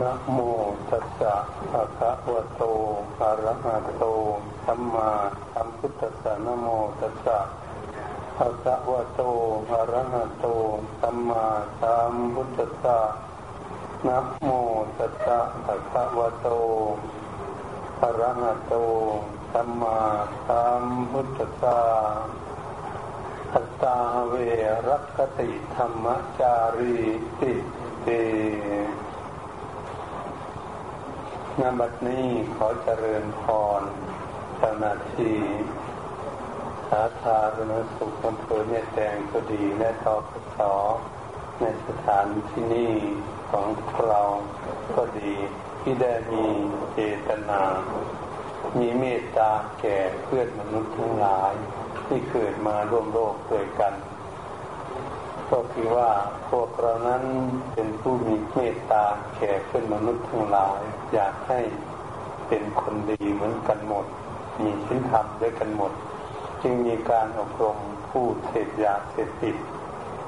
[0.00, 0.38] นะโม
[0.90, 1.34] ตัสสะ
[1.70, 2.62] ภะคะวะโต
[3.20, 4.04] อะระหะโต
[4.64, 5.10] สัมมา
[5.52, 6.66] สัมพุทธัสสะนะโม
[7.00, 7.38] ตัสสะ
[8.36, 9.20] ภะคะวะโต
[9.72, 10.46] อะระหะโต
[11.00, 11.44] สัมมา
[11.80, 12.98] สัมพุทธัสสะ
[14.06, 14.48] นะโม
[14.98, 16.48] ตัสสะภะคะวะโต
[18.02, 18.74] อะระหะโต
[19.52, 20.00] สัมมา
[20.46, 21.78] สัมพุทธัสสะ
[23.54, 24.34] อัตตาเว
[24.88, 26.06] รักติธรรม
[26.38, 26.96] จารี
[27.40, 27.52] ติ
[28.02, 28.08] เต
[31.62, 33.44] นบัดนี้ขอเจริญพ
[33.80, 33.82] ร
[34.58, 35.36] เจ้าหน้าที่
[36.90, 40.24] สาธารณสุขอำเภอแม่แตงก็ดีและทก
[40.58, 40.60] ส
[41.60, 42.94] ในสถานที่นี้
[43.50, 43.66] ของ
[44.06, 44.22] เรา
[44.96, 45.32] ก็ดี
[45.80, 46.46] ที่ได้มี
[46.92, 47.62] เจตนา
[48.78, 51.52] มีเมตตาแก่เพื่อนมนุษย์ทั้งหลาย
[52.06, 53.94] ที่เกิดมาร่วมโลกด้วยกัน
[55.52, 56.10] ก็คือว่า
[56.50, 57.22] พวกเรานั้น
[57.72, 59.04] เป็นผู้มีเมตตา
[59.36, 60.80] แก่เพื่อนมนุษย์ทั้งหลาย
[61.14, 61.60] อยากให้
[62.48, 64.06] เป็นคนดีเหมือนกันหมด
[64.62, 65.92] มีชิ้นธรรมด้วยกันหมด
[66.62, 69.56] จึงมีการอบรมผู้เสพยาเสพติด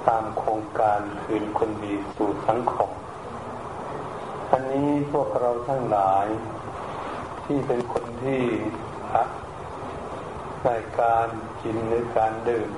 [0.09, 2.91] ตามโครงการคืนคนดีสู่สังคม
[4.53, 6.27] อันนี้พวกเราทั้งหลาย
[7.45, 8.43] ที่เป็นคนที่
[10.65, 10.69] ใน
[11.00, 11.28] การ
[11.62, 12.71] กินหรือการดื่ม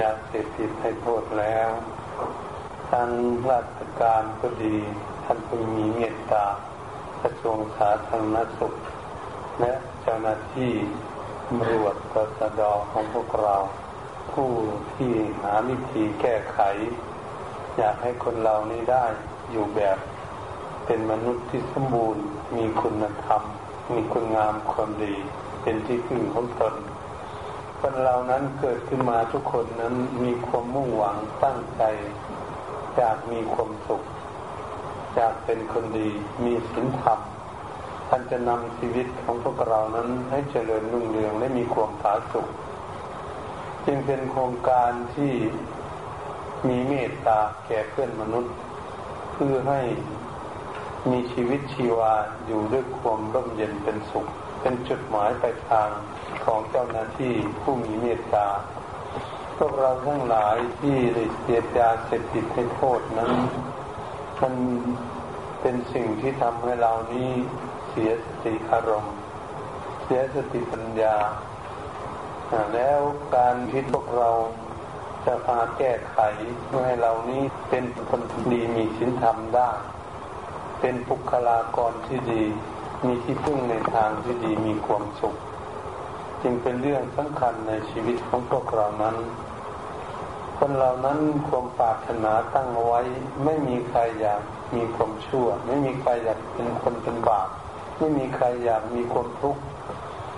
[0.00, 1.70] ยาเสพติดให้โทษแล้ว
[2.88, 3.10] ท่าง
[3.50, 4.76] ราชการก็ดี
[5.24, 6.46] ท่านผู้มีเมตตา
[7.22, 8.74] กระทรวงสาธารณสุข
[9.60, 10.72] และเจ้าหน้าที่
[11.46, 13.56] ตำรวจกสดของพวกเรา
[14.32, 14.50] ผู้
[14.94, 16.58] ที่หาวิธีแก้ไข
[17.78, 19.04] อยากให้คนเรานี้ได้
[19.50, 19.98] อยู่แบบ
[20.86, 22.24] เป็นมนุษย์ที่สมบูรณ์
[22.56, 23.42] มีคุณธรรม
[23.92, 25.14] มีคุณงามความดี
[25.62, 26.74] เป็นที่พึ่งของตน
[27.86, 29.94] คนเรานั้นเกิดขึ้นมาทุกคนนั้น
[30.24, 31.82] มีความมุ่งหวังตั้งใจ
[33.00, 34.02] จากมีความสุข
[35.18, 36.08] จากเป็นคนดี
[36.44, 37.18] มีศีลธรรม
[38.08, 42.48] ท่านจะนำชีวิตของพวกเรานั้นให้เจริญรุ่งเรืองและมีความผาสุข
[43.86, 45.32] จึงเป็นโครงการที่
[46.68, 48.54] มีเมตตาแก่เพื่อนมนุษย์
[49.32, 49.80] เพื่อให้
[51.10, 52.12] มีชีวิตชีวา
[52.46, 54.28] อยู่ด้วยความร่มเย็นเป็นสุข
[54.62, 55.90] เป็นจุดหมายปลายทาง
[56.44, 58.48] ของเจ้าหน้าที่ผู้มีเมตตา
[59.58, 63.32] พวกเราทั้งหลายที่ได้เสียยาเสพติดให้โทษนั้น
[64.42, 64.54] มัน
[65.60, 67.30] เป็นสิ่งที่ทำให้เรานี้
[67.90, 69.16] เสียสติอารมณ์
[70.04, 71.16] เสียสติปัญญา
[72.74, 73.00] แล้ว
[73.36, 74.30] การที่พวกเรา
[75.26, 76.18] จะพาแก้ไข
[76.66, 78.20] เพื่อให้เรานี้เป็นคน
[78.52, 79.70] ดีมีศีลธรรมได้
[80.80, 82.44] เป็นบุคลากรที่ดี
[83.06, 85.36] มีที่พึ่งในทางที่ดีมีความสุข
[86.42, 89.16] จึงเป็นเรื่องสำคัญในชีวิตของพวกเรานั้น
[90.58, 91.18] คนเหล่านั้น
[91.48, 93.00] ความปรารถนาตั้งไว้
[93.44, 94.42] ไม่มีใครอยาก
[94.74, 97.48] มีความชั่ว ไม่มีใครอยากเป็นคนเป็นบาป
[97.98, 99.62] ไม่มีใครอยากมีความทุกข์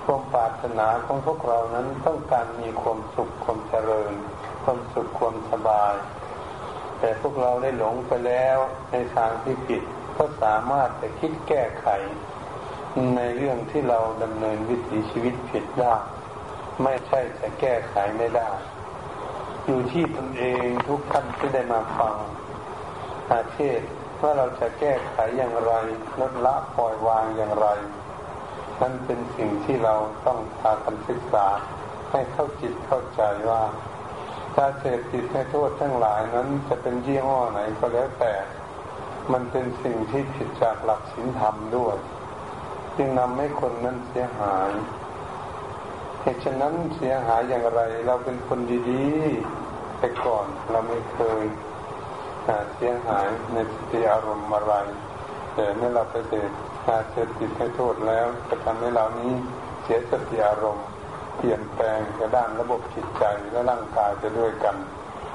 [0.04, 4.12] ความปรารถนาของพวกเรานั้นต้องการมีความสุขความเจริญ
[4.64, 5.94] ความสุขความสบาย
[7.00, 8.58] แต่พวกเราได้หลงไปแล้ว
[8.92, 9.82] ในทางที่ผิด
[10.16, 11.86] ก็สามารถจะคิดแก้ไข
[13.16, 15.94] ในเรื่องที่เราดำเนินวิถีชีวิตผิดได้
[16.82, 18.48] ไม่ใช่จะแก้ไขไม่ได้
[19.64, 22.16] อยู่ที่ตนเองทุกท่านที่ได้มาฟัง
[23.30, 23.80] อาเทศ
[24.20, 25.72] ว่าเราจะแก้ไขอย่างไร
[26.20, 27.66] ลดละปล่อยวางอย่างไร
[28.80, 29.94] นั่นเป็นสิ่งที่เรา
[30.26, 31.46] ต้องพากันศึกษา
[32.10, 33.62] ให้เข้าจิตเข้าใจว่า
[34.56, 38.34] การเสพติดให้โทษทั้งหลายนั้นจะเป็นยี่ห้อไหนก็แล้วแต่
[39.32, 41.96] มันเป็นสิ่งที่ผิดจากหลักศีลธรรมด้วย
[42.96, 44.70] จึงนำให้คนนั้นเสียหาย
[46.22, 48.58] เหตุฉะนั้นเสียหายอย่างไร เราเป็นคน
[48.90, 51.42] ดีๆแต่ก่อนเราไม่เคย
[52.76, 54.74] เสียหายในสติอารมณ์อะไร
[55.54, 56.50] แต่เมื่อเราไปเสพ
[56.86, 59.32] กาเสพติดให้โทษแล้วจะทำให้เรานี้
[59.82, 60.86] เสียสติอารมณ์
[61.36, 64.76] เปลี่ยนแปลงกระด้านระบบจิตใจและร่างกายจะด้วยกัน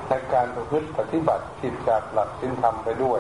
[0.08, 3.20] ในการประพฤติปฏิบัติผิดจากหลักศีลธรรมไปด้วย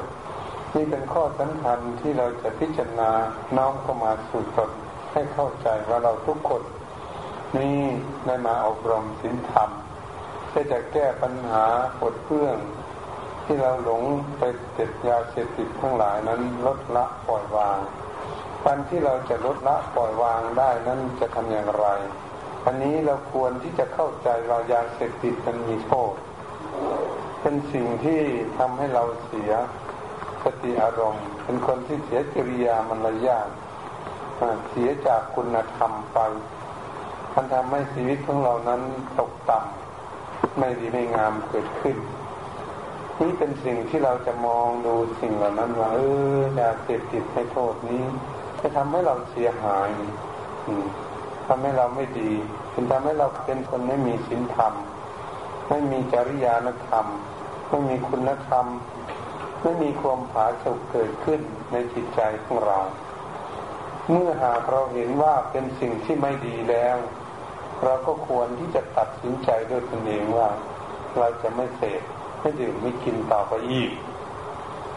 [0.75, 3.11] นี่เป็นข้อสำคัญที่เราจะพิจารณา
[3.58, 4.72] น้อมเข้ามาสู่ตน
[5.11, 6.64] ให้เข้าใจว่าเราทุกคน
[7.58, 7.79] นี่
[8.26, 9.70] ได้มาอบรมศีลธรรม
[10.49, 11.66] เพื่อจะแก้ปัญหา
[11.99, 12.58] ปวดเพื่อง
[13.46, 14.03] ที่เราหลง
[14.38, 14.43] ไป
[14.78, 17.79] ติดยาเสพติดทั้งหลายนั้นลดละปล่อยวาง
[18.64, 21.88] การที่เราจะลดละปล่อยวางได้นั้นจะทำอย่างไร
[22.66, 26.14] อันนี้เราควรที่จะเข้าใจว่ายาเสพติดมันมีโทษ
[27.41, 28.20] เป็นสิ่งที่
[28.58, 29.52] ทำให้เราเสีย
[30.44, 33.50] สติอารมณ์ เป็นคนที่เสียจริยามารยาท
[34.70, 36.18] เสียจากคุณธรรมไป
[37.34, 38.82] มันทำให้ชีวิตของเรานั้น
[39.20, 41.97] ตกต่ำไม่ดีไม่งามเกิดขึ้น
[43.20, 46.00] นี่เป็นสิ่งที่เราจะมองดูสิ่งเหล่านั้นว่าเอ
[46.38, 48.03] อยาเสพติดให้โทษนี้
[48.62, 49.91] จะทำให้เราเสียหาย
[51.47, 52.32] ทำให้เราไม่ดี
[52.72, 54.74] เป็นทำให้เราเป็นคนไม่มีศีลธรรม
[55.70, 57.06] ไม่มีจริยานธรรม
[57.70, 58.66] ไม่มีคุณธรรม
[59.61, 61.40] ไม่มีความผาสุกเกิดขึ้น
[61.72, 62.79] ในจิตใจของเรา
[64.11, 66.97] เมื่อหากเราเห็นว่าเป็นสิ่งที่ไม่ดีแล้ว
[67.84, 70.50] เราก็ควรที่จะตัดสินใจด้วยตนเองว่า
[71.17, 72.02] เราจะไม่เสพ
[72.41, 73.91] ไม่ดื่มไม่กินต่อไปอีก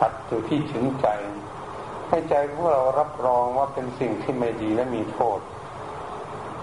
[0.01, 1.09] ตัดอยู่ที่ถึงใจ
[2.09, 5.41] ให้ใจของเรารับรองว่าเป็นสิ่งที่ไม่ดีและมีโทษ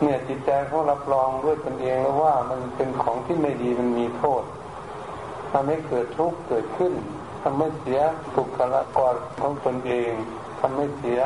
[0.01, 4.43] เนี่ยจิตใจเขารับรองด้วยตนเองแล้วว่ามันเป็นของที่ไม่ดีมันมีโทษ
[5.51, 6.93] ทำให้เกิดทุกข์เกิดขึ้น
[7.41, 7.99] ทำให้เสีย
[8.35, 10.11] บุคลากรของตนเอง
[10.59, 11.19] ทำให้เสีย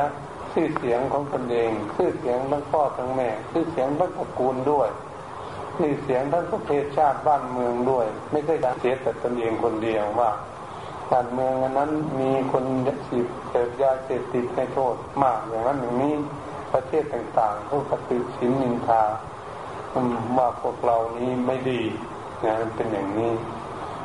[0.52, 4.88] ชื่อเสียงของตนเองชื่อเสียงทั้งพ่อทั้งแม่ชื่อเสียงทั้งตระกูลด้วย
[5.76, 10.30] ชื่อเสียงทั้งประเทศชาติบ้านเมืองด้วย ไม่ใช่เสียแต่ตนเองคนเดียวว่า
[11.12, 11.90] การเมืองนั้น
[12.20, 12.64] มีคน
[13.10, 16.14] สิบเสพยาเสพติดให้โทษมากอย่างนั้นอย่างนี้
[16.74, 19.02] ประเทศต่างๆเขาปฏิสินนินทา
[20.36, 21.80] ว่าพวกเรานี้ไม่ดี
[22.44, 23.32] นะเป็นอย่างนี้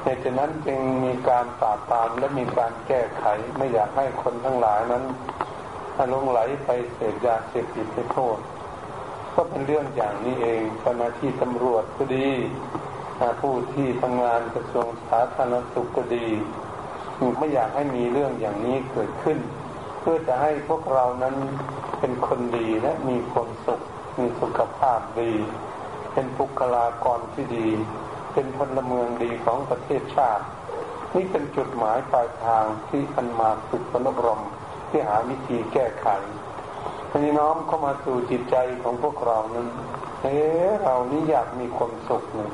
[0.03, 3.25] เหตุฉะนั้นจึงมีการปราบปรามและมีการแก้ไข
[3.57, 5.03] ไม่อยากให้คนทั้งหลายนั้น
[6.13, 8.37] ลงไหลไปเสพยาเสพติดให้โทษ
[9.35, 12.29] ก็เป็นเรื่องอย่างนี้เองเจ้าหน้าที่ตำรวจก็ดี
[13.41, 16.27] ผู้ที่ทำงานกระทรวงสาธารณสุขก็ดี
[17.37, 19.37] ไม่อยากให้มีเรื่องอย่างนี้เกิดขึ้น
[19.99, 21.35] เพื่อจะให้พวกเรานั้น
[21.99, 23.81] เป็นคนดีและมีความสุข
[24.19, 25.31] มีสุขภาพดี
[26.13, 27.67] เป็นบุคลากรที่ดี
[28.33, 30.45] เป็นพลเมืองดีของประเทศชาติ
[31.15, 34.41] นี่เป็นจุดหมายปลายทางที่อันมาฝึกฝนบรม
[34.89, 36.07] ที่หาวิธีแก้ไข
[37.09, 39.67] ทีนี้น้อมเข้ามาสู่จิตใจของพวกเรานั้น
[40.21, 40.35] เอ๊
[40.83, 42.51] เรานี่อยากมีความสุขเนี่ย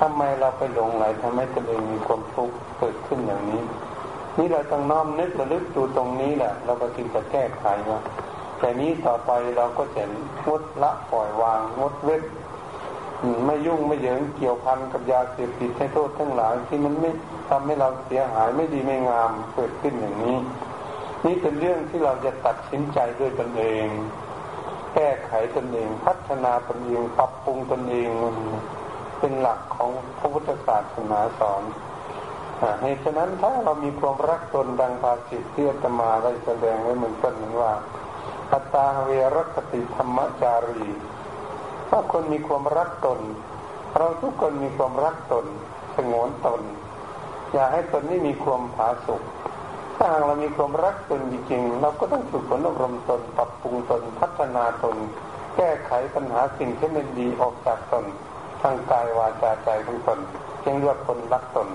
[0.00, 3.62] ทำไมเราไปหลงไหลทำให้ตนเองมีความทุกข์เกิดขึ้นอย่างนี้
[4.38, 8.00] นี่เราต้องน้อมนึกระลึกดูตรงนี้แหละ เราก็จึงจะแก้ไขว่า
[8.58, 10.04] แต่นี้ต่อไปเราก็จะ
[10.46, 12.22] งดละปล่อยวางงดเว้น
[13.46, 17.10] ไม่ยุ่งไม่เหยิงเกี่ยวพันกับยาเสพติดให้โทษทั้งหลายที่มันไม่
[17.48, 20.36] ทำให้เราเสียหายไม่ดีไม่งามเกิดขึ้นอย่างนี้
[21.24, 23.86] นี่เป็นเรื่องที่เราจะตัดสินใจด้วยตนเอง
[24.94, 28.10] แก้ไขตนเองพัฒนาตนเองปรับปรุงตนเอง
[29.18, 31.62] เป็นหลักของพระพุทธศาสนาสอน
[32.80, 37.72] เหตุฉะนั้นถ้าเรามีความรักตนดังภาสิทธิอาตมาได้แสดงไว้เหมือนกันว่า
[38.52, 40.86] อัตตาเวรคติธรรมจารี
[41.90, 43.20] ถ้าคนมีความรักตน
[43.96, 45.46] เราทุกคนมีความรักตน
[45.96, 46.60] สงวนตน
[47.52, 49.22] อย่าให้ตนนี่มีความผาสุก
[49.96, 54.96] ถ้าเรามีความรักตนจริงๆเราก็ต้องฝึกฝนอบรมตน ปรับปรุงตน พัฒนาตน
[55.56, 58.04] แก้ไขปัญหาสิ่งที่ไม่ดีออกจากตน
[58.62, 60.18] ทางกายวาจาใจของตน
[60.64, 61.68] จึงเรียกคนรักตน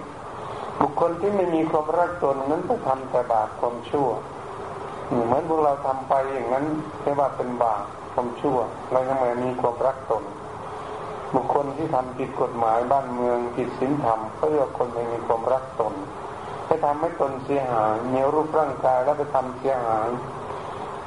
[0.82, 4.10] บุคคลที่ไม่มีความรักตนนั้นต้องทำแต่บาปความชั่ว
[5.08, 6.66] เหมือนพวกเราทำไปอย่างนั้น
[7.02, 7.84] ไม่ว่าเป็นบาป
[8.16, 8.58] ความชั่ว
[8.92, 10.24] เราทำไมมีความรักตน
[11.34, 15.94] บุคคลที่ทำผิดกฎหมายบ้านเมืองผิดศีลธรรมก็เรียกคนไม่มีความรักตน
[16.66, 20.08] ไปทำให้ตนเสียหายมีรูปร่างกายแล้วไปทำเสียหาย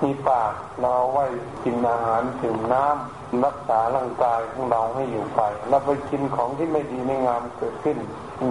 [0.02, 1.24] มีปากเราเอาไว้
[1.64, 7.96] กินอาหารถึงน้ำรักษาร่างกายของเราให้อยู่ไปเราไปกินของที่ไม่ดีไม่งามเกิดขึ้น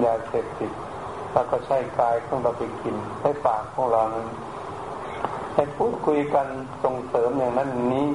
[0.05, 0.71] ยาเสพติด
[1.33, 4.27] แล้วก็ใช้กายของเราไปกินให้ปากของเรานั้น
[5.55, 6.47] ให้พูดคุยกัน
[6.83, 8.07] ส่งเสริมอย่างนั้นนี้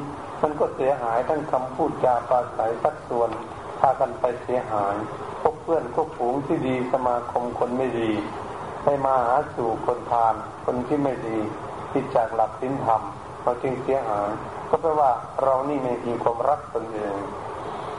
[0.43, 3.31] มันก็เสียหายทั้งคำพูดจาปาศัยสักส่วน
[3.81, 4.95] พากันไปเสียหาย
[5.43, 8.11] พบเพื่อนพบฝูงที่ดีสมาคมคนไม่ดี
[8.85, 10.35] ให้มาหาสู่คนทาน
[10.65, 11.39] คนที่ไม่ดี
[11.91, 13.03] ที่จากหลักศีลธรรม
[13.43, 14.29] เราจึงเสียหาย
[14.69, 15.11] ก็แปลว่า
[15.43, 17.15] เรานี่ไม่มีความรักตนเอง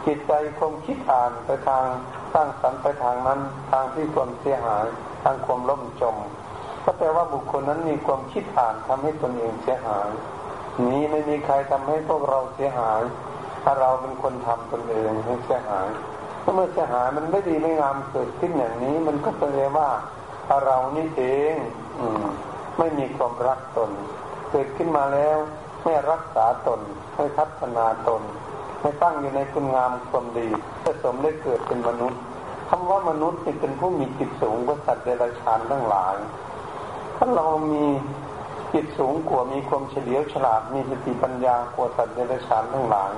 [0.05, 1.85] จิตใจความคิดอ่านไปทาง
[2.33, 3.39] สร้างสรรค์ไปทางนั้น
[3.71, 4.85] ทางที่ความเสียหาย
[5.23, 6.15] ทางความล่มจม
[6.83, 10.09] ก็แปลว่าบุคคลนั้นมีความคิดอ่านทำให้ตนเองเสียหาย
[10.81, 13.01] นี้ไม่มีใครทำให้พวกเราเสียหาย
[13.63, 15.87] ถ้าเราเป็นคนทำตนเองให้เสียหาย
[16.55, 19.89] เมื่อเสียหายมันไม่ดีไม่งามเกิดขึ้นอย่างนี้ มันก็แปลว่า
[20.65, 21.55] เรานี่เอง
[21.99, 22.25] อืม
[22.77, 23.91] ไม่มีความรักตน
[24.51, 25.37] เกิดขึ้นมาแล้ว
[25.83, 26.79] ไม่รักษาตน
[27.15, 28.21] ไม่พัฒนาตน
[28.81, 30.47] ไม่ตั้งอยู่ในคุณงามความดี
[30.83, 32.21] ผสมได้เกิดเป็นมนุษย์
[32.69, 36.15] คำว่ามนุษย์นี่เป็นผู้มีจิตสูงกว่าสัตว์เดรัจฉานทั้งหลาย
[37.17, 37.85] ถ้าเรามี
[38.73, 43.11] จิตสูงกว่ามีความเฉลียวฉลาดมีสติปัญญากว่าสัตว์เดรัจฉานทั้งหลาย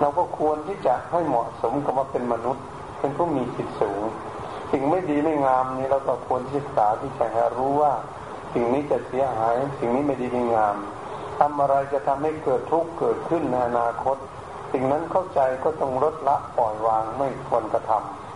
[0.00, 2.64] เราก็ควรที่จะให้เหมาะสมกับมาเป็นมนุษย์
[2.98, 4.02] เป็นผู้มีจิตสูง
[4.72, 7.92] สิ่งไม่ดีไม่งามนี้เราก็ควรศึกษาที่จะให้รู้ว่า
[8.52, 10.76] สิ่งนี้จะเสียหาย สิ่งนี้ไม่ดีไม่งาม
[11.38, 14.16] ทำอะไรจะทำให้เกิดทุกข์เกิดขึ้นในอนาคต
[14.72, 18.27] สิ่งนั้นเข้าใจก็ต้องลดละปล่อยวางไม่ควรกระทำ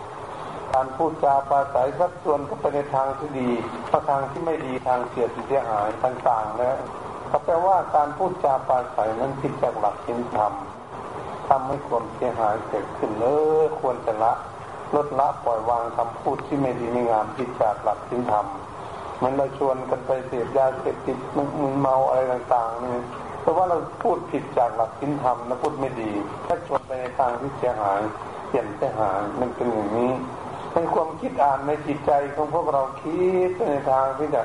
[0.73, 3.49] การพูดจาปราศัยสักส่วนก็ไปในทางที่ดี
[4.09, 6.75] ทางที่ไม่ดีทางเสียเสียหายต่างๆแล้ว
[7.31, 10.53] ก็แปลว่าการพูดจาปราศัยนั้นผิดจากหลักศีลธรรม
[11.49, 13.27] ทำให้ความเสียหายเกิดขึ้นเอ
[13.59, 14.33] อควรจะละ
[14.95, 18.45] ลดละปล่อยวางคำพูดที่ไม่ดีไม่งามผิดจากหลักศีลธรรม
[19.21, 23.01] มันเราชวนกันไปเสพยาเสพติดมึนเมาอะไรต่างๆนี่
[23.41, 26.11] เพราะว่าเราพูดผิดจากหลักศีลธรรมและพูดไม่ดี
[26.47, 27.99] ถ้าชวนไปในทางที่เสียหาย
[28.47, 30.11] เปลี่ยนเสียหายมันเป็นอย่างนี้
[30.73, 34.43] เป็นความคิดอ่านในจิตใจของพวกเราคิดในทางที่จะ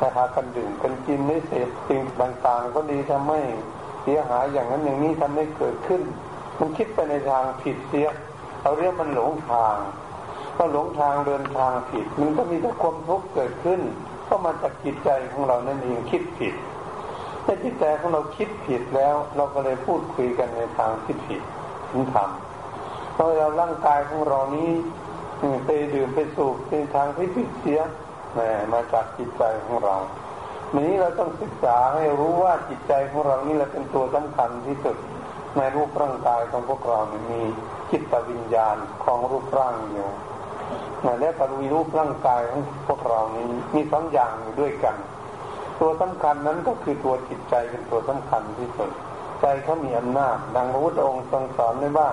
[0.00, 3.40] นะคากันดื่มกันกินไม่เสพสิ่งต่างๆ ก็ดีทำให้
[4.02, 6.02] เสียหายอย่างนั้นอย่างนี้ทำให้เกิดขึ้น
[6.58, 8.06] มันคิดไปในทางผิดเสีย
[8.62, 9.76] เราเรียกมันหลงทาง
[10.56, 13.80] ก็หลงทางเดินทางผิด มันก็มีแต่ความทุกข์เกิดขึ้น
[14.28, 16.54] ก็มาจากจิตใจของเรานั่นเองคิดผิด
[17.44, 21.40] ถ้าจิตใจของเราคิดผิดแล้ว เราก็เลยพูดคุยกันในทางที่ผิด
[21.90, 22.47] ถึงทำ
[23.18, 24.70] เพราะเราร่างกายของเรานี้
[25.66, 27.80] ไปดื่มไปสูบในทางที่ผิดเสีย
[28.72, 29.96] มาจากจิตใจของเรา
[30.72, 34.96] วันนี้เราต้องศึกษาให้รู้ว่าจิตใจของเรานี่แหละเป็นตัวสำคัญที่สุด
[35.56, 37.42] ในรูปร่างกายของพวกเรานี่มี
[37.90, 40.08] จิตวิญญาณของรูปร่างอยู่
[41.20, 44.96] และปรุรูปร่างกายของพวกเรานี้มีสองอย่างอยู่ด้วยกัน
[45.80, 48.90] ตัวสำคัญนั้นก็คือตัวจิตใจเป็นตัวสำคัญที่สุด
[49.40, 52.08] ใจเขามีอำนาจดังพระพุทธองค์ทรงสอนไว้ว่า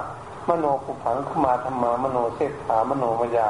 [0.50, 3.50] มโนปุพังขมาธรรมามโนเสถามโนมยา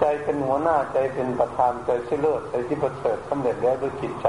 [0.00, 4.28] ใจเป็นหัวหน้าใจเป็นประธานใจเชื่อเลิศใจที่ประเสริฐสำเร็จแล้วด้วยจิตใจ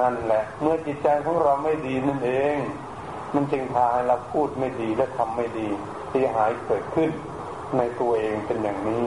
[0.00, 2.56] นั่นแหละ เมื่อจิตใจของเราไม่ดีนั่นเอง
[3.34, 5.68] มันจึงพาให้เราพูดไม่ดีและทำไม่ดี
[6.10, 7.10] เสียหายเกิดขึ้น
[7.78, 9.04] ในตัวเองเป็นอย่างนี้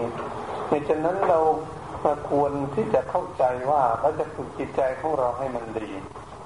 [0.70, 1.40] ในฉะนั้นเรา
[2.30, 5.90] ควรที่จะเข้าใจว่าเราจะฝึกจิตใจของเราให้มันดี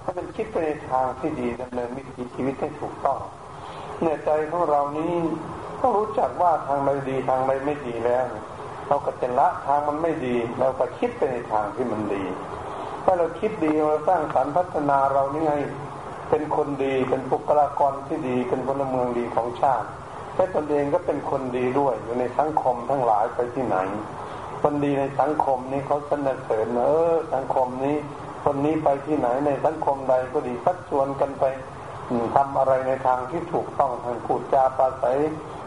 [0.03, 3.19] ให้มันคิดไปในทางที่ดีดำเนินวิถีชีวิตให้ถูกต้อง
[4.01, 5.13] เนี่ยใจของเรานี้
[5.81, 8.25] ต้องรู้จักว่าทางใดดีทางใดไม่ดีแล้ว
[8.87, 12.23] เราก็จะละทางมันไม่ดีเราก็คิดไปในทางที่มันดี
[13.03, 15.53] ถ้าเราคิดดีเราสร้างสรรค์พัฒนาเรานี่ไง
[16.29, 19.87] เป็นคนดีเป็นบุคลากรที่ดีเป็นพลเมืองดีของชาติ
[20.35, 23.77] และตนเองก็เป็นคนดีด้วยอยู่ในสังคมทั้งหลายไปที่ไหน
[24.61, 27.97] คนดีในสังคมนี้เขาสนับสนุนเออสังคมนี้
[28.43, 31.43] คนนี้ไปที่ไหนในสังคมใดก็ดีสักชวนกันไป
[32.35, 35.17] ทำอะไรในทางที่ถูกต้องทางพูดจาปราศัย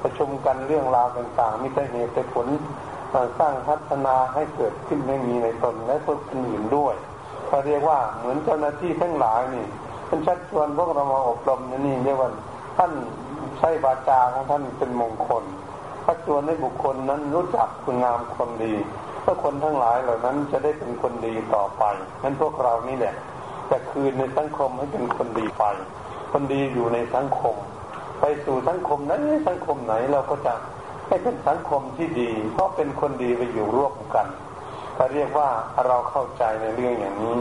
[0.03, 2.47] ประชุมกันเรื่องราวต่างๆมีแต่เหตุแต่ผล
[3.39, 6.95] สร้างพัฒนาให้เกิดขึ้นไม่มีในตนและคนอื่นด้วย
[7.47, 9.67] เขาเรียกว่าเหมือนเจ้าหน้าที่ทั้งหลายนี่
[10.07, 12.31] เป็นชักชวนพวกเรามาอบรมนี่เรียกว่า
[12.79, 12.93] ท่าน
[13.59, 15.45] ใช้บาจาของท่านเป็นมงคล
[16.05, 18.75] ถ้าชวนให้บุคคลนั้นรู้จักคุณงามคนดี
[19.21, 21.83] เพื่อคนทั้งหลายเหล่านั้นจะได้เป็นคนดีต่อไป
[22.23, 23.15] นั้นพวกเรานี่แหละ
[23.71, 25.65] จะคืนในสังคมให้เป็นคนดีไป
[26.37, 27.55] คนดีอยู่ในสังคม
[28.21, 30.55] ไปสู่สังคมนั้นสังคมไหนเราก็จะ
[31.07, 34.27] ให้เป็นสังคมที่ดี เพราะเป็นคนดีไปอยู่ร่วมกัน
[34.95, 35.49] เขาเรียกว่า
[35.87, 37.37] เราเข้าใจในเรื่องอย่างนี้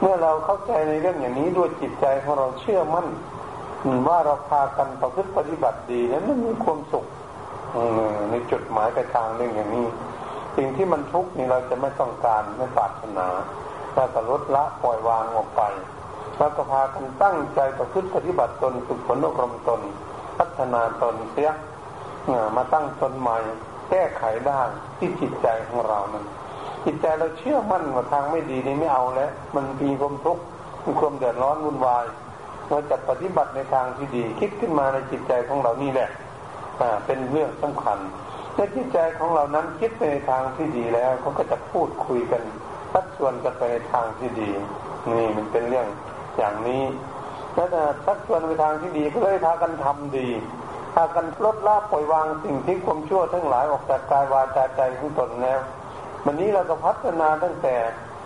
[0.00, 3.06] เมื่อเราเข้าใจในเรื่องอย่างนี้ด้วยจิตใจของเราเชื่อมั่น
[4.08, 7.06] ว่าเราพากันประพฤติปฏิบัติดีนั้นมันมีความสุข
[8.30, 9.86] ในจุดหมายปลายทางเรื่องอย่างนี้
[10.56, 13.26] สิ่งที่มันทุกข์นี่เราจะไม่ต้องการไม่ปรารถนา
[13.94, 15.62] เราจะลดละปล่อยวางออกไป
[16.40, 19.80] แล้วก็พากันตั้งใจประพฤติปฏิบัติตนฝึกฝนอบรมตน
[20.38, 21.50] พัฒนาตนเสีย
[22.56, 23.38] มาตั้งตนใหม่
[23.90, 24.60] แก้ไขได้
[24.98, 26.24] ที่จิตใจของเรานั้น
[26.84, 30.42] จิตใจเราเชื่อมั่นว่าทางไม่ดีนี่ไม่เอาแล้ว มันมีความทุกข์
[30.86, 32.04] มีความเดือดร้อนวุ่นวาย
[32.68, 36.08] เราจะปฏิบัติในทางที่ดี คิดขึ้นมาในจิตใจของเรานี่แหละ
[37.06, 37.98] เป็นเรื่องสำคัญ
[38.56, 42.42] ในจิตใจของเรานั้นคิดไปในทางที่ดีแล้วเขาก็จะพูดคุยกัน
[42.92, 44.50] ทักชวนกันไปในทางที่ดี
[45.10, 45.86] นี่มันเป็นเรื่อง
[46.36, 46.82] อย่างนี้
[47.54, 47.68] แล้ว
[48.04, 50.28] ทักชวนไปทางที่ดีก็เลยพากันทำดี
[50.94, 55.60] พากันลดละปล่อยวางสิ่งที่ความชั่วทั้งหลายออกจากกายวาจาใจของตนแล้ว
[56.24, 57.74] วันนี้เราก็พัฒนาตั้งแต่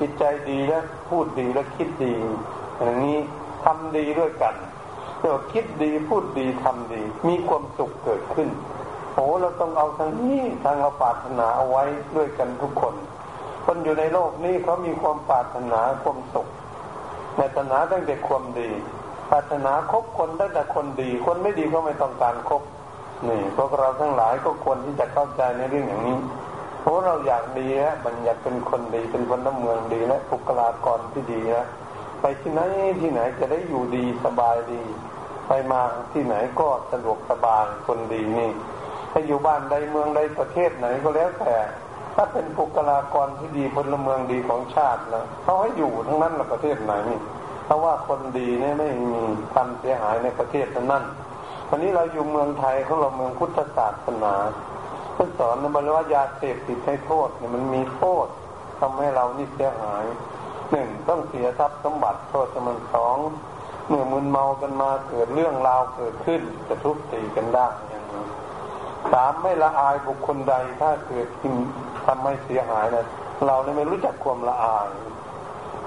[0.00, 2.14] จิตใจดีและพูดดีและคิดดี
[2.80, 3.18] อย่างนี้
[3.64, 4.54] ทำดีด้วยกัน
[5.20, 8.48] เราคิดดีพูดดีทำดี มีความสุขเกิดขึ้น
[9.14, 11.84] โอ้เราต้องเอาทางนี้ทางเราปรารถนาเอาไว้
[12.16, 12.94] ด้วยกันทุกคน
[13.64, 16.48] คนอยู่ในโลกนี้เขามีความปรารถนาความสุข
[17.36, 18.70] ในตนาตั้งแต่ความดี
[19.30, 22.62] ปรารถนาคบคนตั้งแต่คนดี คนไม่ดีก็ไม่ต้องการคบ
[23.28, 26.18] นี่พวกเราทั้งหลายก็ควรที่จะเข้าใจในเรื่องอย่างนี้
[26.80, 31.66] เพราะเราอยากดีแล้วมันอยากเป็นคนดีเป็นคนน้ำเมืองดีและบุคลากรที่ดีแล้ว
[32.20, 32.60] ไปที่ไหน
[33.00, 34.82] ที่ไหนจะได้อยู่ดีสบายดี
[35.48, 38.50] ไปมาที่ไหนก็สะดวกสบายคนดีนี่
[39.12, 41.54] ถ้าอยู่บ้านใดเมืองใดประเทศไหนก็แล้วแต่
[42.14, 47.18] ถ้าเป็นบุคลากรที่ดีพลเมืองดีของชาติแล้วเขาให้อยู่ทั้งนั้นละประเทศไหนนี่
[47.64, 49.22] เพราะว่าคนดีเนี่ยไม่มี
[49.54, 51.04] ทำเสียหายในประเทศนั้น
[51.68, 54.34] วันนี้เราอยู่เมืองไทยของเราเมืองพุทธศาสนา
[55.16, 58.26] ท่านสอนนะมันว่ายาเสพติดให้โทษเนี่ยมันมีโทษ
[58.80, 60.04] ทำให้เรานี่เสียหาย
[60.70, 63.16] หนึ่งต้องเสียทรัพย์สมบัติโทษมันวนสอง
[63.88, 67.66] เมื่อมึนเมากันมาเกิดเรื่องราวเกิดขึ้นจะทุบตีกันได้
[69.12, 71.54] สามไม่ละอายบุคคลใดถ้าเกิดทิง
[72.06, 73.06] ทำให้เสียหายนะ
[73.46, 74.88] เราเนี่ยไม่รู้จักความละอาย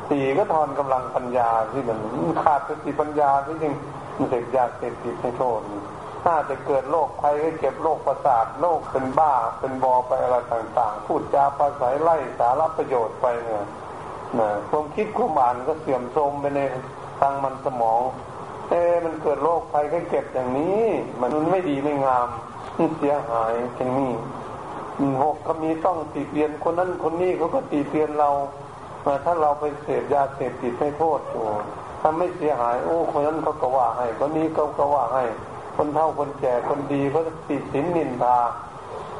[0.09, 1.97] สี่ก็ทอนกำลังปัญญาที่มัน
[2.43, 3.73] ขาดสติปัญญาที่จริง
[4.17, 5.59] มันเสพยาเสพติดให้โทษ
[6.25, 13.65] ถ้าจะเกิดโรคภัยให้เก็บโรคประสาทโรคเป็นบ้าเป็นบอไปอะไรต่าง ๆ พูดจาภาษาไล่สาระประโยชน์ไปเนี่ย
[14.39, 16.61] นะความคิดความอ่านก็เสื่อมโทรมไปใน
[17.19, 18.01] ทางมันสมอง
[18.69, 20.83] เอ๊มันเกิดโรคภัยให้เก็บอย่างนี้
[21.21, 22.27] มันไม่ดีไม่งาม
[22.77, 24.11] มันเสียหายเช่นนี้
[25.23, 28.29] หกก็มีต้องตีเตียนคนนั้นคนนี้เขาก็ตีเตียนเรา
[29.25, 31.45] ถ้าเราไปเสพยาเสพติดให้โทษอยู่
[32.01, 35.23] ถ้าไม่เสียหาย โอ้คนนั้นเขาก็ว่าให้คนนี้เขาก็ว่าให้
[35.75, 38.37] คนเฒ่าคนแก่คนดีเขาติดสินนินทา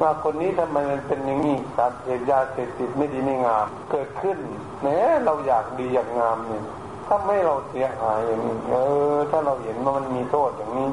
[0.00, 4.38] ว่าคนนี้ทำไมมันเป็นอย่างนี้สารเสพยาเสพติดไม่ดีไม่งาม เกิดขึ้น
[4.80, 4.86] แหม
[5.24, 6.64] เราอยากดีอยากงามเนี่ย
[7.06, 8.76] ถ้าไม่เราเสียหายอย่างนี้เอ
[9.14, 10.88] อ ถ้าเราเห็นว่ามันมีโทษอย่างนี้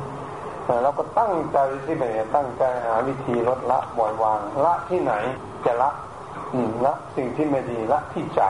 [0.83, 2.05] เราก็ตั้งใจที่ไหน
[2.35, 5.13] ตั้งใจหาวิธีลดละปล่อยวาง ละที่ไหน
[5.65, 5.89] จะละ
[6.85, 8.41] ละสิ่งที่ไม่ดีละที่ใจ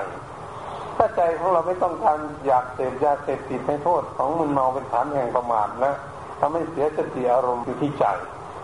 [0.97, 5.93] ถ้าใจของเราไม่ต้องการอยากเสพยาเสพติดให้โทษของมันเมาเป็นฐานแห่งประมาทนะ
[6.39, 8.05] ทำให้เสียสติอารมณ์อยู่ที่ใจ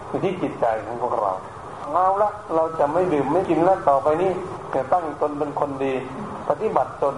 [0.08, 1.34] อยู่ที่จิตใจของพวกเรา
[1.94, 4.32] เอาละเราจะไม่ดื่มไม่กินแล้วต่อไปนี้
[4.76, 5.94] จะตั้งตนเป็นคนดี
[6.50, 7.16] ปฏิบัติตน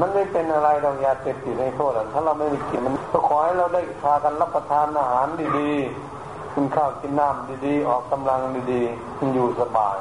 [0.00, 5.26] มันไม่เป็นอะไรเรายาเสพติดให้โทษถ้าเราไม่มีกินมันก็ขอให้เราได้พากันรับประทานอาหาร
[5.58, 8.40] ดีๆกินข้าวกินน้ำดีๆ ออกกำลัง
[8.72, 9.96] ดีๆมันอยู่สบาย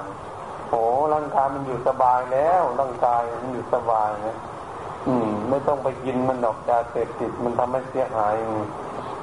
[0.69, 0.81] โอ้
[1.13, 4.37] ร่างกายมันอยู่สบายแล้วร่างกายมันอยู่สบายนะ
[5.07, 8.33] อืม ไม่ต้องไปกินมันดอกยาเสพติดมันทำให้เสียหาย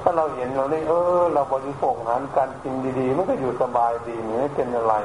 [0.01, 4.95] ถ้าเราเห็นเราได้เออ เราบริโภคอาหารการกินดีๆ มันก็อยู่สบายดีไม่เป็นอะไร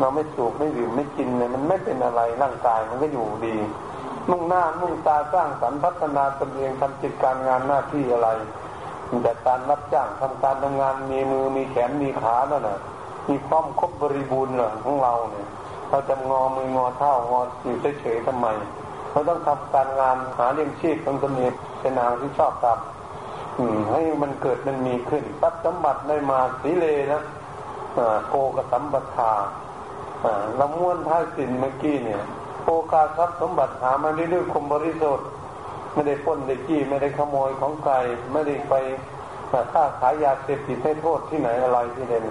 [0.00, 3.56] เราไม่สูบไม่ดื่มไม่กินเนี่ยมันไม่เป็นอะไรร่างกายมันก็อยู่ดี
[4.30, 8.28] มุ่งหน้ามุ่งตาสร้างสรรพัฒนาตนเองทำกิจการงานหน้าที่อะไร
[9.22, 12.78] แต่การรับจ้างทำการทำงานมีมือมีแขนมีขาแล้วน่ะ
[13.28, 15.46] มีความครบบริบูรณ์เหรอของเราเนี่ย
[15.90, 18.46] เราจะงอมืองอเท้างออยู่เฉยๆทำไม
[19.10, 27.22] เราต้องทำการงานหาเลี้ยงชีพของตนเองเป็นนางที่ชอบทำให้มันเกิดมันมีขึ้นทรัพย์สมบัติได้มาสีเลนะ
[28.28, 29.32] โกกสัมปทา
[30.56, 32.22] เราม้วนท้ายสินเมื่อกี้เนี่ย
[32.92, 35.26] กาสทรัพย์สมบัติหามาด้วยคมบริสุทธิ์
[35.92, 37.94] ไม่ได้ป้นได้จี้ไม่ได้ขโมยของใคร
[38.32, 38.74] ไม่ได้ไป
[39.72, 42.24] ค่าขายยาเสพติดให้โทษที่ไหนอะไรที่เด่น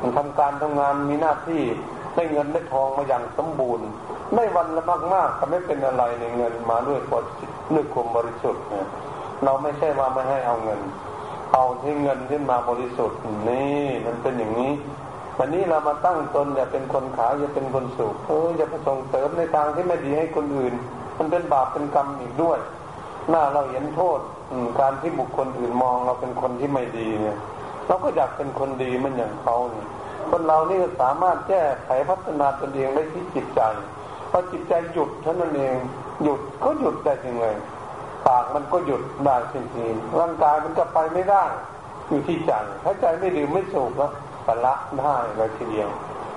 [0.00, 1.62] มันทำการทำงานมีหน้าที่
[2.14, 3.86] ได้เงินได้ทองมาอย่างสมบูรณ์
[4.34, 4.82] ไม่วันละ
[5.14, 7.24] มากๆก็ไม่เป็นอะไรในเงินมาด้วยกฎ
[7.74, 8.86] ด้วยความบริสุทธิ์เนี่ย
[9.44, 10.80] เราไม่ใช่ว่าไม่ให้เอาเงิน
[11.52, 14.72] เอาที่เงินขึ้นมาบริสุทธิ์นี่มันเป็นอย่างนี้
[15.38, 20.74] วันนี้เรามาตั้งตนอย่าเป็นคนขายอย่าเป็นคนสูบเอออย่าไปส่งเสริมในทางที่ไม่ดีให้คนอื่น
[21.18, 22.58] มันเป็นบาปเป็นกรรมอีกด้วย
[23.30, 24.20] หน้าเราเห็นโทษ
[24.80, 27.36] การที่บุคคลอื่นมองเราเป็นคนที่ไม่ดีเนี่ย
[27.86, 29.86] เราก็อยากเป็นคนดีมันอย่างเขาเนี่ย
[30.30, 33.60] คนเรานี่สามารถแก้ไขพัฒนาตนเองได้ที่จิตใจ
[34.30, 35.76] พอจิตใจหยุดเท่านั้นเอง
[36.22, 37.56] หยุดก็หยุดได้จริงเลย
[38.26, 41.44] ปากมันก็หยุดได้จริงๆร่างกายมันจะไปไม่ได้
[42.08, 42.52] อยู่ที่ใจ
[42.84, 44.12] ถ้าใจไม่ดื่มไม่สูบแล้ว
[44.46, 45.88] ก็ละได้เลยทีเดียว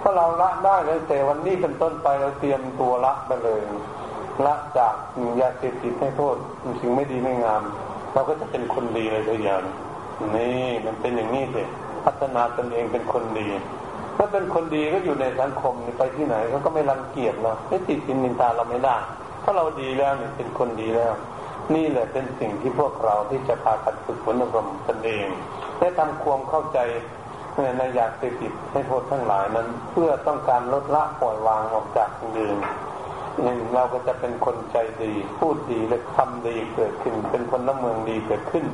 [0.01, 3.61] ถ้าเราละได้แล้วแต่วันนี้เป็นต้นไปเราเตรียมตัวละไปเลย
[4.45, 4.93] ละจาก
[5.41, 6.35] ยาเสพติดให้โทษ
[6.81, 7.63] สิ่งไม่ดีไม่งาม
[8.13, 9.59] เราก็จะเป็นคนดีเลยทีเดียว
[10.35, 11.63] นี่มันเป็นอย่างนี้สิ
[12.05, 13.47] พัฒนาตนเองเป็นคนดี
[14.17, 18.95] ถ้าเป็นคนดีก็อยู่ในสังคมไปที่ไหนเขาก็ไม่รังเกียจเราไม่ติดสินนินทาเราไม่ได้
[19.43, 21.13] ถ้าเราดีแล้วเนี่ยเป็นคนดีแล้ว
[21.75, 25.25] นี่แหละเป็นสิ่งที่พวกเราที่จะพากันฝึกฝนอบรมตนเอง
[25.79, 26.79] ได้ทำความเข้าใจ
[27.77, 32.57] ในอยากเสพติดให้โทษทั้งหลายนั้น เพื่อต้องการลดละปล่อยวางออกจากเดิม
[33.75, 38.65] เราก็จะเป็นคนใจดี พูดดีและทำดีเกิดขึ้น เป็นคนละเมืองดีเกิดขึ้น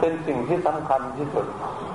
[0.00, 1.46] เป็นสิ่งที่สำคัญที่สุด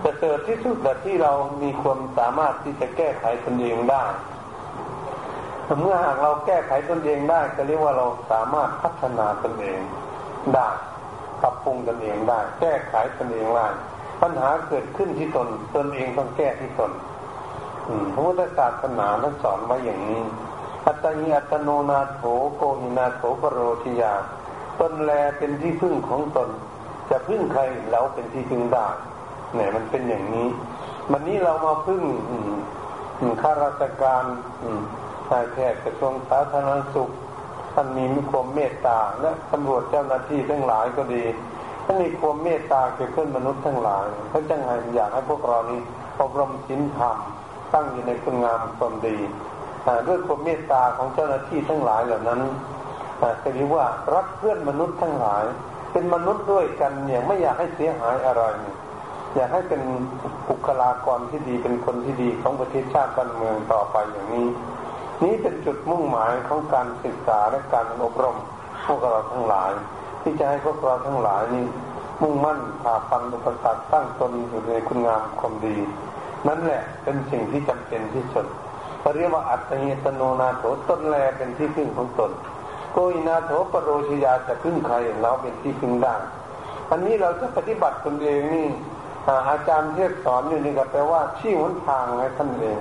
[0.02, 4.04] แต่เกิดที่สุดแต่ที่เรามีความสามารถที่จะแก้ไขตนเองได้
[5.82, 9.80] เมื่อหากเราแก้ไขตนเองได้ก็เรียกว่าเราสามารถพัฒนาตนเอง
[10.54, 10.68] ได้
[11.42, 13.68] ปรับปรุงตนเองได้ แก้ไขตนเองได้
[14.22, 16.92] ปัญหาเกิดขึ้นที่ตน ตนเองต้องแก้ที่ตน
[18.14, 20.22] พระพุทธศาสนาท่านสอนไว้อย่างนี้
[20.86, 22.22] อัตติอัตโนนาโถ
[22.56, 24.14] โกหินาโถปรโรธิยา
[24.80, 26.50] ตนแลเป็นที่พึ่งของตน
[27.10, 28.88] จะพึ่งใครแล้วเป็นที่พึ่งได้
[29.56, 30.48] เนี่ยมันเป็นอย่างนี้
[31.12, 32.04] วันนี้เรามาพึ่ง
[33.42, 34.24] ข้าราชการ
[35.32, 37.10] นายแพทย์กระทรวงสาธารณสุข
[37.74, 41.24] ท่านมีมีความเมตตาและตำรวจเจ้าหน้าที่ทั้งหลายก็ดี
[41.86, 45.80] ถ้ามีความเมตตาเกิดขึ้นมนุษย์ทั้งหลายเขาจะไงอยากให้พวกเรานี้
[46.22, 47.18] อบรมศีลธรรม
[47.74, 49.18] ตั้งอยู่ในคุณงามความดี
[50.08, 52.42] ด้วยความเมตตาของเจ้าหน้าที่ทั้งหลายเหล่านั้น
[53.44, 55.44] จะเรียกว่ารักเพื่อนมนุษย์ทั้งหลาย
[55.92, 58.44] เป็นมนุษย์ด้วยกันเนี่ยไม่อยากให้เสียหายอะไร
[59.36, 59.82] อยากให้เป็น
[60.50, 64.48] บุคลากรที่ดีเป็นคนที่ดีของประเทศชาติบ้านเมืองต่อไปอย่างนี้
[65.24, 68.38] นี้เป็นจุดมุ่งหมายของการศึกษาและการอบรม
[68.86, 69.72] พวกเราทั้งหลาย
[70.22, 71.66] ที่จะให้พวกเราทั้งหลายนี้
[72.22, 75.76] มุ่งมั่นฝ่าฟันอุปสรรคตั้งตนอยู่ในคุณงามความดี
[76.48, 78.48] นั่นแหละเป็นสิ่งที่จำเป็นที่สุด
[79.16, 82.32] เรียกว่าอัตตา หิ อัตตโนนาโถตนแลเป็นที่พึ่งของตน
[82.92, 86.16] โก หินาโถปโร สิยาจะพึ่งใครเราเป็นที่พึ่งได้
[86.90, 88.68] อันนี้เราจะปฏิบัติตนเองนี่
[89.50, 92.78] อาจารย์เทศน์สอนอยู่นี่ก็แปลว่าชี้หนทางให้ท่านเอง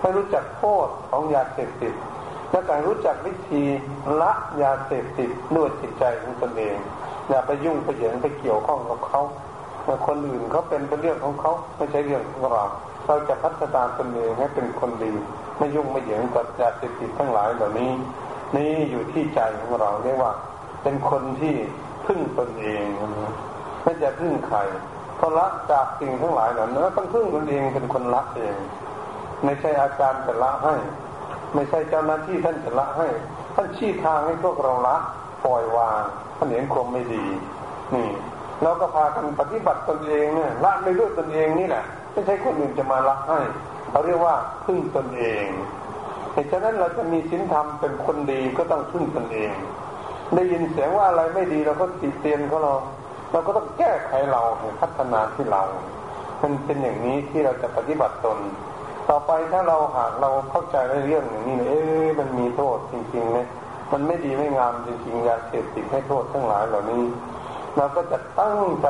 [0.00, 1.94] ให้รู้จักโทษของยาเสพติด
[2.50, 3.62] และการรู้จักวิธี
[4.20, 4.32] ละ
[4.62, 6.76] ยาเสพติดด้วยจิตใจของตนเอง
[7.28, 9.22] อย่าไปยุ่งไปเหยิงไปเกี่ยวข้องกับเขา
[10.06, 12.64] คนอื่นเขาเป็นเป็นเรื่องของเขาไม่ใช่เรื่องของเรา
[13.06, 15.12] เราจะพัฒนาตนเองให้เป็นคนดี
[15.58, 17.90] ไม่ยุ่งไม่เหยิงกับยาเสพติดทั้งหลายเหล่านี้
[18.56, 20.32] นี่อยู่ที่ใจของเราเรียกว่า
[20.82, 21.54] เป็นคนที่
[22.06, 22.84] พึ่งตนเอง
[23.82, 24.58] ไม่จะพึ่งใคร
[25.16, 28.54] เพอละจากสิ่งทั้งหลายเหล่านั้นต้องพึ่งตนเองเป็นคนละเอง
[29.44, 30.74] ไม่ใช่อาจารย์จะละให้
[31.54, 33.08] ไม่ใช่เจ้าหน้าที่ท่านจะละให้
[33.54, 34.96] ท่านชี้ทางให้พวกเราละ
[35.44, 36.02] ปล่อยวาง
[36.36, 37.24] ท่านเห็นความไม่ดี
[37.94, 38.08] นี่
[38.62, 43.38] เราก็พากันปฏิบัติตนเองเนี่ยละไม่ด้วยตนเองนี่แหละไม่ใช่คนอื่นจะมาละให้
[43.90, 44.34] เขาเรียกว่า
[44.64, 45.46] พึ่งตนเอง
[46.32, 49.52] เหตุฉะนั้นเราจะมีศีลธรรมเป็นคนดีก็ต้องพึ่งตนเอง
[50.34, 52.72] ได้ยินเสียงว่าอะไรไม่ดีเราก็ติเตียนเขาเรา
[53.32, 54.42] เราก็ต้องแก้ไขเรา
[54.80, 55.62] พัฒนาที่เรา
[56.42, 58.38] มันเป็นอย่างนี้ที่เราจะปฏิบัติตน
[59.08, 63.38] ต่อไปถ้าเราหากเราเข้าใจในเรื่องอย่างนี้เอ๊ะมันมีโทษจริงๆไหม
[63.92, 67.04] มันไม่ดีไม่งามจริงๆยาเสพติดให้โทษทั้งหลายเหล่านี้
[67.76, 68.86] เราก็จะตั้งใจ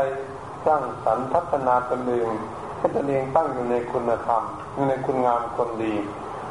[0.67, 2.29] สร้างสรรค์พัฒนาตนเอง
[2.79, 4.43] ให้ตนเองตั้งอยู่ในคุณธรรม
[4.89, 5.95] ในคุณงามคนดี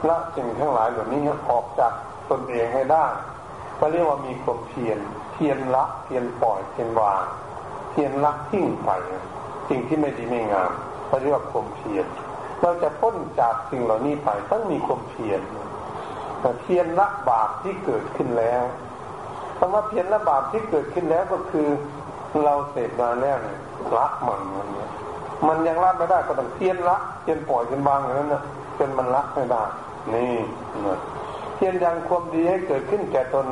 [0.07, 1.93] ละสิ่งทั้งหลายเหล่านี้ออกจาก
[2.31, 3.05] ตนเองให้ได้
[3.79, 4.99] ก็เรียกว่ามีความเพียร
[5.33, 7.23] เพียรละเพียรปล่อยเพียรวาง
[7.91, 8.89] เพียรละทิ้งไป
[9.69, 10.71] สิ่งที่ไม่ดีไม่งาม
[11.07, 12.05] เขาเรียกว่าความเพียร
[12.61, 15.41] เราจะพ้นจากสิ่งเหล่านี้ไปต้องมีความเพียร
[16.61, 18.63] เพียรละบาปที่เกิดขึ้นแล้ว
[19.57, 21.67] คำว่าเพียรละบาปที่เกิดขึ้นแล้วก็คือ
[22.43, 23.37] เราเสพมาแล้ว
[23.97, 24.67] ละมันมัน
[25.47, 28.43] มันยังละไม่ได้ก็ต้องเพียรละเพียรปล่อยเพียรวางอย่างนั้นนะ
[28.79, 29.63] จนมันละไม่ได้
[30.13, 30.35] นี่
[31.55, 33.45] เพียรยังความดีให้เกิดขึ้นแก่ตน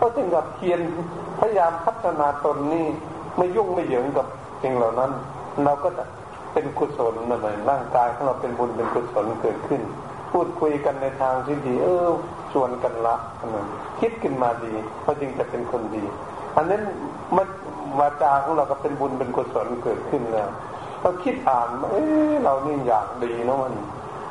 [0.00, 0.80] ก็จึงกับเพียร
[1.40, 2.86] พยายามพัฒนาตนนี่
[3.36, 4.26] ไม่ยุ่งไม่เหยิงกับ
[4.62, 5.10] สิ่งเหล่านั้น
[5.64, 6.04] เราก็จะ
[6.52, 9.82] เป็นกุศลนั่นเองร่างกายของเราเป็นบุญเป็นกุศลเกิดขึ้น
[10.32, 12.08] พูดคุยกันในทางที่ดีเออ
[12.52, 13.66] ชวนกันละนั่น
[14.00, 14.72] คิดขึ้นมาดี
[15.04, 16.04] ก็จึงจะเป็นคนดี
[16.56, 16.82] อันนั้น
[17.36, 17.46] มัน
[18.00, 20.48] วาจาของเราก็เป็นบุญเป็นกุศลเกิดขึ้นแล้ว
[21.02, 21.96] เราคิดอ่านเอ
[22.30, 23.74] อเรานี่อยากดีนะมัน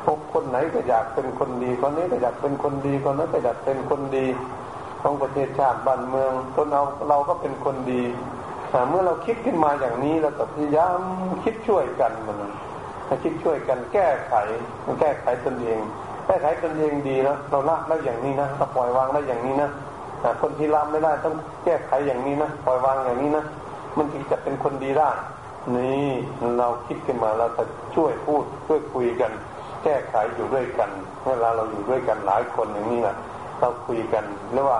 [0.06, 4.26] พบคนไหนก็อยากเป็นคนดีคนนี้ก็อยากเป็นคนดีคนนั้นก็อยากเป็นคนดี
[5.02, 8.02] ของประเทศชาติบ้านเมืองคนเราเราก็เป็นคนดี
[8.88, 10.98] เมื่อเราคิดขึ้นมาอย่างนี้เราก็พยายาม
[11.44, 14.34] คิดช่วยกันมันคิดช่วยกันแก้ไข
[14.84, 15.80] มันแก้ไขตนเอง
[16.26, 19.70] แก้ไขตนเองดีนะเราละได้อย่างนี้นะเราปล่อยวางได้อย่างนี้นะ
[20.42, 23.44] คนที่ละไม่ได้ต้องแก้ไขอย่างนี้นะปล่อยวางอย่างนี้นะ
[23.96, 25.10] มันจึงจะเป็นคนดีได้
[25.76, 26.10] นี่
[26.58, 29.32] เราคิดขึ้นมาเราจะช่วยพูดช่วยคุยกัน
[29.84, 30.90] แก้ไขอยู่ด้วยกัน
[31.26, 33.14] เวลาเราอยู่ด้วยกันหลายคนอย่างนี้นะ
[33.60, 34.78] เราคุยกันหรือว่า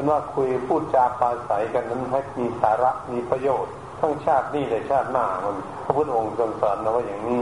[0.00, 7.40] เป็นว่าคุยพูดจาปาศัยกันนั้นให้มีสาระมีประโยชน์ทั้งชาตินี้และชาติหน้ามันพระพุทธองค์ทรงสอนนะว่าอย่างนี้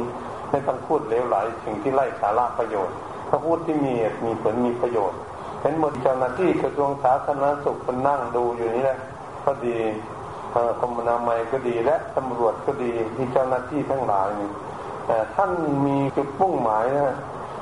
[0.50, 2.96] ไม่ต้องพูดเลวไหลสิ่งที่ไร้สาระประโยชน์
[3.28, 3.94] ถ้าพูดที่มี
[4.24, 5.18] มีผลมีประโยชน์
[5.60, 8.98] เห็นหมดเจ้าหน้าที่กระทรวงสาธารณสุขคนนั่งดูอยู่นี่แหละ
[9.44, 9.76] ก็ดี
[10.80, 14.50] กรมนามัยก็ดีและตำรวจก็ดีที่เจ้าหน้าที่ทั้งหลายนี่
[15.34, 15.50] ท่าน
[15.86, 17.16] มีจุดมุ่งหมายนะ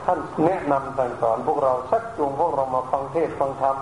[0.05, 3.77] ท่านแนะนำสั่งสอนพวกเราชักจูงพวกเรามาฟังเทศฟังธรรม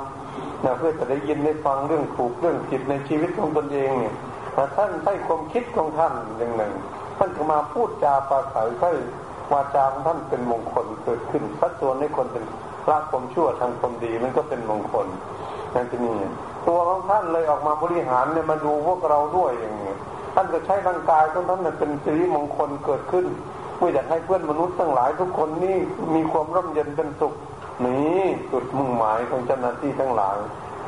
[0.65, 4.15] นะเพื่อจะได้ยินได้ฟังเรื่องถูกเรื่องผิดในชีวิตของตนเองเนี่ย
[4.77, 6.73] ท่านใช้ความคิดของท่านอย่างหนึ่ง
[7.19, 8.91] ท่านจะมาพูดจาปราศัยใช้
[9.53, 12.45] วาจาของท่านเป็นมงคลเกิดขึ้นสัดส่วนในคนเป็น
[12.91, 15.07] ละความชั่วทางความดีมันก็เป็นมงคล
[15.75, 16.15] นั่นที่นี่
[16.67, 19.93] ตัวของท่านเลยออกมาบริหารเนี่ยมาดูพวกเราด้วยอย่างนี้
[20.35, 23.27] ท่านจะใช้ร่างกายของท่านเป็นสิริมงคลเกิดขึ้น
[23.77, 25.77] เพื่ออยากให้เพื่อนมนุษย์ทั้งหลายทุกคนนี่
[26.15, 27.35] มีความร่มเย็นเป็นสุข
[27.83, 28.21] นี่
[28.53, 30.37] จุดมุ่งหมายของเจ้าหน้าที่ทั้งหลาย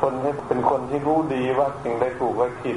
[0.00, 2.76] คนให้เป็นคนที่รู้ดีว่าสิ่งใดถูกและผิด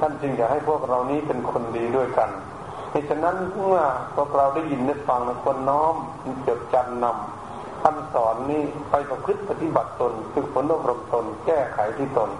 [0.00, 2.30] ท่านจึงอยากให้พวกเรานี้เป็นคนดีด้วยกัน
[2.90, 3.80] เหตุฉะนั้นเมื่อ
[4.16, 5.94] พวกเราได้ยินได้ฟังคนน้อม
[6.46, 12.30] จดจำนำคำสอนนี้ไปประพฤติปฏิบัติตนฝึกฝนอบรมตน แก้ไขที่ตน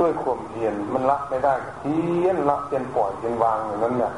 [0.00, 4.12] ด้วยความเพียรมันละไม่ได้เพียนละเพียนปล่อยเพียนวางอย่างนั้นเนี่ย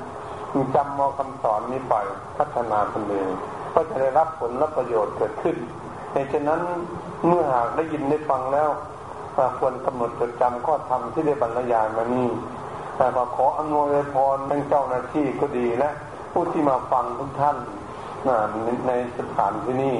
[0.74, 1.94] จำเอาคำสอนนี้ไป
[2.38, 3.28] พัฒนาตนเอง
[3.74, 5.56] ก็จะได้รับผลและประโยชน์เกิดขึ้น
[6.16, 6.60] ในฉะนั้น
[7.26, 8.70] เมื่อหากได้ยินได้ฟังแล้ว
[9.58, 12.28] ควรกำหนดจดจำข้อธรรมที่ได้บรรยายมานี้
[12.96, 15.90] แต่ก็ขออำนวยพรทั้งเจ้าหน้าที่ก็ดีและ
[16.32, 17.56] ผู้ที่มาฟังทุกท่าน
[18.86, 19.96] ในสถานที่นี้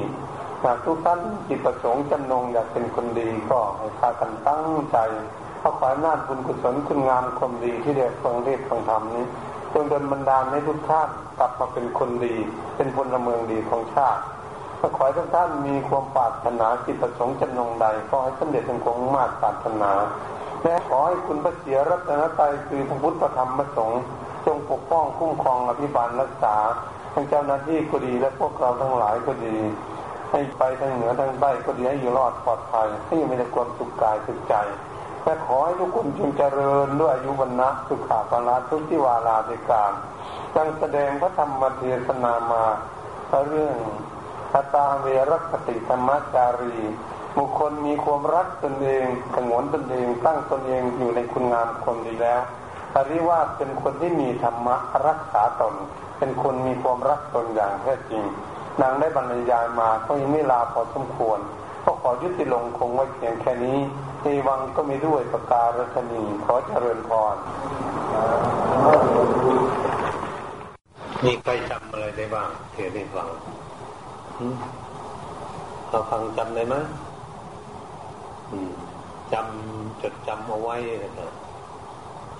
[0.84, 4.98] ทุกท่านจิตประสงค์จำนงอยากเป็นคนดีก็ให้พากันตั้งใจ
[5.60, 9.24] เพราะขออำนาจบุญกุศลคุณงามความดีที่ได้ฟังเทศฟังธรรมนี้
[9.72, 12.34] จงดลบันดาลให้ทุกท่านกลับมาเป็นคนดี
[12.76, 14.22] เป็นพลเมืองดีของชาติ
[14.86, 19.92] ก็ขอให้ทุกท่านมีความปรารถนาจิตประสงค์จำนงใดขอให้สำเร็จเป็นคงมาตรปรารถนา
[20.64, 24.00] และขอให้คุณพระเสียรัตนตรัยคือพระพุทธธรรมประสงค์
[24.46, 26.56] จงปกป้องคุ้มครองอภิบาลรักษา
[27.14, 29.56] ทั้งเจ้าหน้าที่ก็ดีและพวกเราทั้งหลายก็ดี
[30.30, 34.54] ให้ไปทางเหนือทางใต้ก็ดีให้อยู่รอดปลอดภัยให้มีแต่ความสุขกายสุขใจ
[35.24, 39.92] และขอให้ทุกคนจงเจริญด้วยอายุวันนะสุขาภละทุกที่วาลาในการ
[40.54, 42.64] จังแสดงพระธรรมเทศนามา
[43.48, 43.76] เรื่อง
[44.74, 46.76] ตาเวรคติธรรมจารี
[47.36, 52.42] บุคคลมีความรักตนเองสงวนตนเองตั้งตนเองอยู่ในคุณงามคนดีแล้ว
[53.06, 55.74] เรีว่าเป็นคนที่มีธรรมะรักษาตน
[56.18, 58.22] เป็นคนมีความรักตนอย่างแท้จริง
[58.82, 61.38] นางได้บรรยายมาก็ยังไม่ลาพอสมควร
[61.84, 63.78] ก็ขอยุติลงคงไว้เพียงแค่นี้
[64.22, 67.36] ในวังก็มีด้วยประการศนีขอเจริญพร
[71.24, 73.28] มีใครจำอะไรได้บ้างเทียได้ฟัง
[75.90, 76.76] เราฟังจำได้ไหม
[79.32, 81.30] จำจดจำเอาไว้นะครับ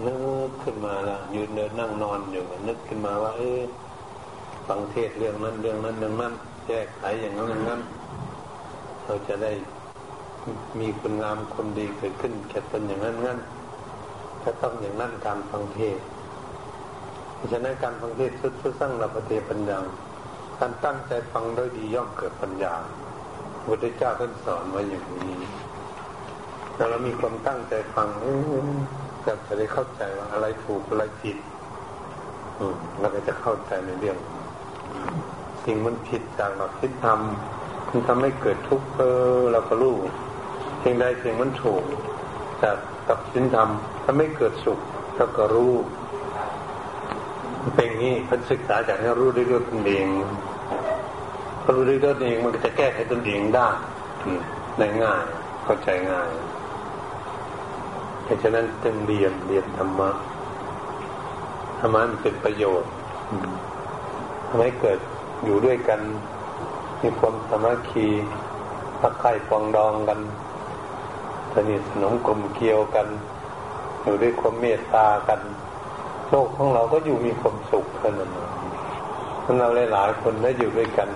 [0.04, 0.14] นึ
[0.48, 3.60] กขึ้นมาละยืนเดินนั่งนอนอยู่นึกขึ้นมาว่า เออ
[4.66, 6.34] ฟังเทศเรื่องนั้นเรื่องนั้นเรื่องนั้น
[6.66, 7.80] แก้ไขอย่างนั้นอย่างนั้น
[9.04, 9.52] เราจะได้
[10.78, 13.38] มีคุณงามคนดีเกิดขึ้นแก่ตนอย่างนั้นงั้น
[14.42, 15.98] ก็ต้องอย่างนั้นการฟังเทศ
[17.52, 19.78] ฉะนั้นการฟังเทศสุดสุดสร้างเราปฏิปัญญา
[20.60, 22.74] การตั้งใจฟังโดยดีย่อมเกิดปัญญา
[23.52, 25.36] พระพุทธเจ้าท่านสอนไว้อย่างนี้
[26.74, 28.08] แต่เรามีความตั้งใจฟัง
[29.24, 31.36] ก็จะได้เข้าใจว่าอะไรถูกอะไรผิด
[33.00, 34.18] เราก็จะเข้าใจในเรื่อง
[35.64, 37.20] สิ่งมันผิดจากหลักทิศธรรม
[37.90, 39.02] มันทำให้เกิดทุกข์เอ
[39.36, 39.96] อเราก็รู้
[40.82, 41.82] สิ่งใดสิ่งมันถูก
[42.62, 42.76] จาก
[43.08, 43.68] กับสินธรรม
[44.02, 44.78] ถ้าไม่เกิดสุข
[45.16, 45.72] เราก็รู้
[47.74, 50.06] เป็นอย่างนี้พันศึกษาจากให้รู้ด้วยตนเอง
[51.62, 53.68] พอรู้ด้วยตนเองมันก็จะแก้ไขตนเองได้
[54.78, 55.24] ได้ง่าย
[55.64, 56.28] เข้าใจง่าย
[58.24, 60.10] เพราะฉะนั้นจึงเรียนเรียนธรรมะ
[61.78, 62.90] ธรรมะมันเป็นประโยชน์
[64.48, 64.98] ทำให้เกิด
[65.44, 66.00] อยู่ด้วยกัน
[67.02, 68.06] มีความสามัคคี
[69.02, 70.20] รักใคร่ปองดองกัน
[71.54, 73.06] สนิทสนมกลมเกลียวกัน
[74.02, 75.40] อยู่ด้วยความเมตตากัน
[76.30, 78.30] โลกของเราก็อยู่มีความสุขกันนั่น
[79.44, 81.08] ถ้าเราหลายๆคนได้อยู่ด้วยกัน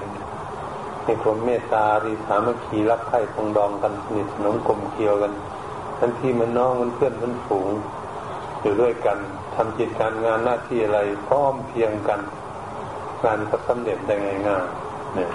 [1.07, 5.33] มีความเมตตาดีสามัคคีรักใคร่ปองดองกันสนิทสนมกลมเกลียวกัน
[5.99, 7.69] ทันทีมันน้องมันเพื่อนมันฝูง
[8.63, 9.19] อยู่ด้วยกัน
[9.55, 12.21] ทำจิตการงานหน้าที่อะไรพร้อมเพียงกัน
[13.25, 14.15] งานก็สำเร็จได้
[14.49, 15.31] ง่ายๆเนี่ย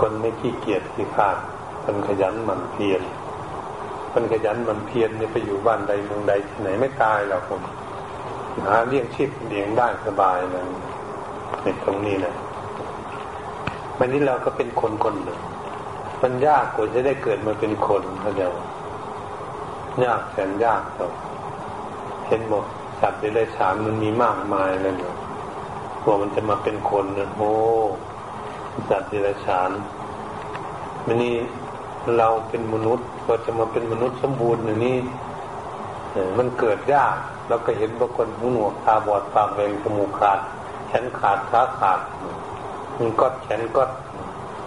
[0.00, 1.36] คนไม่ขี้เกียจขี้ขาด
[1.84, 3.02] คนขยันหมั่นเพียร
[4.12, 7.62] คนขยันหมั่นเพียรเนี่ยไปอยู่บ้านใดเมืองใดที่ไหนไม่ตายหรอกผม
[8.60, 10.64] หาเลี้ยงชีพเลี้ยงได้สบายนะ
[11.62, 12.34] ในตรงนี้นะ
[13.98, 15.40] วันนี้เราก็เป็นคนคนหนึ่ง
[16.22, 18.52] มันยากกว่าจะได้เกิดมาเป็นคนเขาเดียว
[20.04, 21.10] ยากแสนยากครับ
[22.26, 22.64] เห็นบอก
[23.00, 25.16] สัตว์ในไรฉานมันมีมากมายเลยเนาะ
[26.02, 27.50] กว่ามันจะมาเป็นคนเนี่ยโอ้
[28.88, 29.70] สัตว์ในไรฉาน
[31.06, 31.34] มันนี่
[32.18, 34.98] เราเป็นมนุษย์กว่าจะมาเป็นมนุษย์สมบูรณ์อย่างนี้
[36.38, 37.16] มันเกิดยาก
[37.52, 40.38] เราก็เห็นบางคนหูหนวกตาบอดปากแหวงจมูกขาด
[40.88, 42.00] แขนขาดขาขาด
[42.98, 43.82] มันก็แขนก็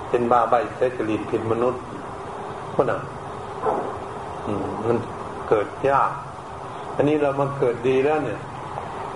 [0.09, 1.81] เป็นบ้าใบเสจริตผิดมนุษย์
[2.73, 3.01] พวกนั้น
[4.85, 4.97] มัน
[5.47, 6.11] เกิดยาก
[6.95, 8.39] อันนี้เรามาเกิดดีแล้วเนี่ย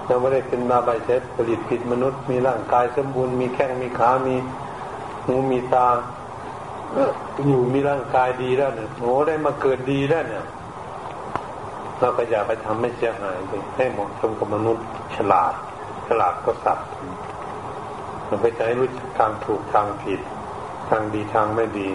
[0.08, 4.36] เราไม่ได้เป็นมาใบเซ็ตผลิตผิดมนุษย์ มีร่างกายสมบูรณ์มีแข้งมีขา มี
[5.26, 5.88] หูมีตา
[7.48, 10.46] อยู่มีร่างกายดีแล้วเนี่ยโอ้ได้มาเกิดดีแล้วเนี่ย
[12.00, 14.86] เราก็อย่าไปทำให้เสียหายเลยให้เหมาะสมกับมนุษย์
[15.16, 15.54] ฉลาด
[16.08, 16.88] ฉลาดก็สัตว์
[18.26, 20.22] เราไปใช้รู้ทางถูกทางผิด
[20.90, 21.90] ทางดีทางไม่ดี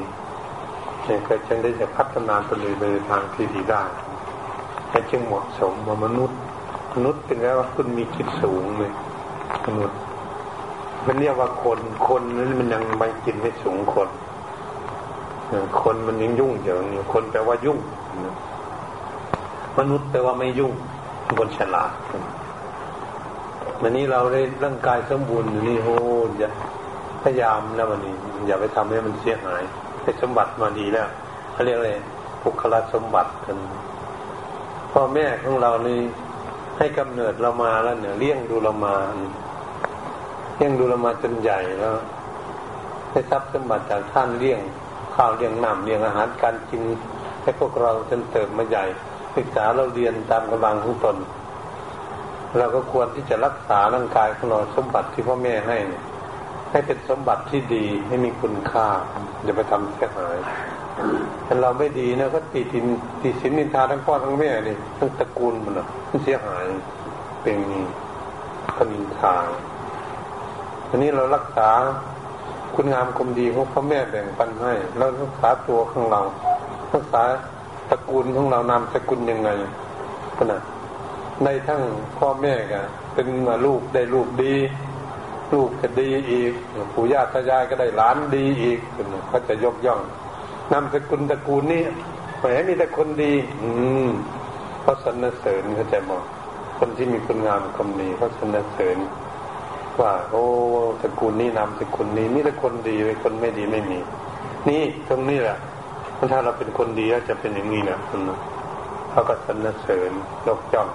[1.05, 3.83] เนี่ยก็จึงได้จะพัฒนาตัวเองในทางที่ดีได้
[4.91, 6.39] ให้จึงเหมาะสมว่ามนุษย์
[6.95, 8.93] มนุษย์เป็นแล้วว่าคุณมีคิดสูงเลย
[9.67, 9.99] มนุษย์
[11.07, 14.09] มันเรียกว่าคนคนนั้นมันยังไม่กินไม่สูงคน
[15.83, 17.79] คนมันยังยุ่งเยอะนี่คนแปลว่ายุ่ง
[19.79, 20.73] มนุษย์แปลว่าไม่ยุ่ง
[21.39, 21.93] คนฉลาด
[23.83, 25.95] วันนี้เราได้ร่างกายสมบูรณ์อยู่นี่โอ้
[26.43, 26.45] ย
[27.23, 28.15] พยายามแล้ววันนี้
[28.47, 29.63] อย่าไปทำให้มันเสียหาย
[30.03, 31.09] ให้สมบัติมาดีแล้ว
[31.53, 31.93] เขาเรียกอะไร
[32.43, 33.57] บุคลสมบัติกัน
[34.93, 36.01] พ่อแม่ของเรานี่
[36.79, 38.95] ให้กำเนิดเรามาแล้วเนี่ยเลี้ยงดูเรามา
[40.57, 41.95] เลี้ยงดูเรามาจนใหญ่แล้ว
[43.11, 44.61] ให้ทรัพย์สมบัติจากท่านเลี้ยง
[45.15, 46.83] ข้าวเลี้ยงน้ำเลี้ยงอาหารการกิน
[47.43, 48.85] ให้พวกเราจนเติบมาใหญ่
[49.37, 51.17] ศึกษาเราเรียนตามกำลังของตน
[52.59, 55.79] เราก็ควรที่จะรักษาร่างกายของเราสมบัติที่พ่อแม่ให้
[56.71, 58.87] ให้เป็นสมบัติที่ดีให้มีคุณค่า
[59.45, 60.37] อย่าไปทำเสียหาย
[61.47, 62.85] ถ้าเราไม่ดีนะก็ตีติน
[63.21, 66.65] ตีสินนินทาทั้งพ่อทั้งแม่นี่ทั้งตระกูลมันอะมันเสียหาย
[67.43, 67.59] เป็น
[68.77, 69.37] กนินทา
[70.89, 71.71] อันนี้เรารักษา
[72.75, 76.21] คุณงามความดีของพ่อแม่แบ่งปันให้เรารักษาตัวของเรา
[76.95, 77.23] รักษา
[77.91, 79.51] ตระกูลของเรานามสกุลยังไง
[80.39, 80.63] ขนาด
[81.45, 81.83] ในทั้ง
[82.19, 84.55] พ่อแม่กันเป็นมาลูกได้ลูกดี
[85.53, 86.53] ลูกก็ดีอีก
[86.95, 88.79] ปู่ย่าตายายก็ได้หลานดีอีก
[89.29, 90.01] เขาจะยกย่อง
[90.73, 91.83] นามสกุลตระกูลนี่
[92.39, 93.71] แหมมีแต่คนดี อื
[94.07, 94.11] ม
[94.83, 96.23] เขาสรรเสริญเขาจะบอก
[96.79, 98.99] คนที่มีคุณงามความดีเขาสรรเสริญ
[100.01, 100.45] ว่า โอ้
[101.03, 103.99] ตระกูลนี้นามสกุลนี้มีแต่คนดีเลยคนไม่ดีไม่มี
[104.69, 105.59] นี่ตรงนี้แหละ
[106.33, 108.21] ถ้าเราเป็นคนดีแล้วจะเป็นอย่างนี้นะคุณ
[109.11, 110.11] เขาก็สรรเสริญ
[110.47, 110.89] ยกย่อง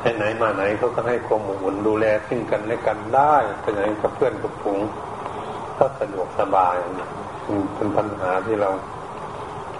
[0.00, 4.80] ให้ไหนมาไหนเขาก็ให้ความอุ่นดูแลซึ่งกันและกันได้ไปไหนกับเพื่อนกับฝูง
[5.78, 6.74] ก็สะดวกสบาย
[7.74, 8.70] เป็นปัญหาที่เรา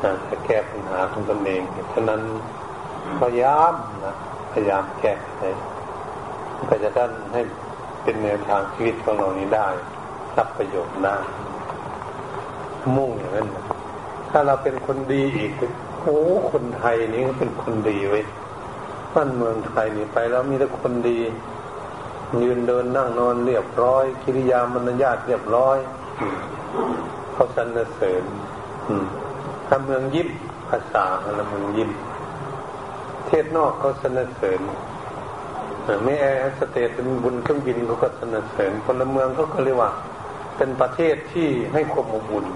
[0.02, 1.62] จะแก้ปัญหาของตนเอง
[1.94, 2.20] ฉะนั้น
[3.20, 4.14] พยายามนะ
[4.52, 5.40] พยายามแก้ไข
[6.68, 7.40] ก็จะท่านให้
[8.02, 9.68] เป็นแนวทางชีวิตของเรานี้ได้
[10.38, 11.16] รับประโยชน์ได้
[12.96, 13.48] มุ่งอย่างนั้น
[14.30, 15.52] ถ้าเราเป็นคนดีอีก
[16.00, 16.18] โอ้
[16.52, 18.24] คนไทยนี่ก็เป็นคนดีไว้ย
[19.14, 21.18] บ้านเมืองไทยนี่ไปแล้วมีแต่คนดี
[22.42, 25.78] ยืนเดินนั่งนอนเรียบร้อย กิริยามารยาทเรียบร้อย
[27.32, 28.24] เขาสรรเสริญ
[29.66, 30.28] ถ้าเมืองยิบ
[30.68, 31.04] ภาษา
[31.36, 31.90] แล้วเมืองยิบ
[33.26, 34.60] เทศนอกเขาสรรเสริญ
[36.04, 39.90] ไม่แอร์สเตทเป็นบุญเครื่องบินเขาก็สรรเสริญพลเมืองเขาก็เรียกว่า
[40.56, 42.46] เป็นประเทศที่ให้ความอบอุ่น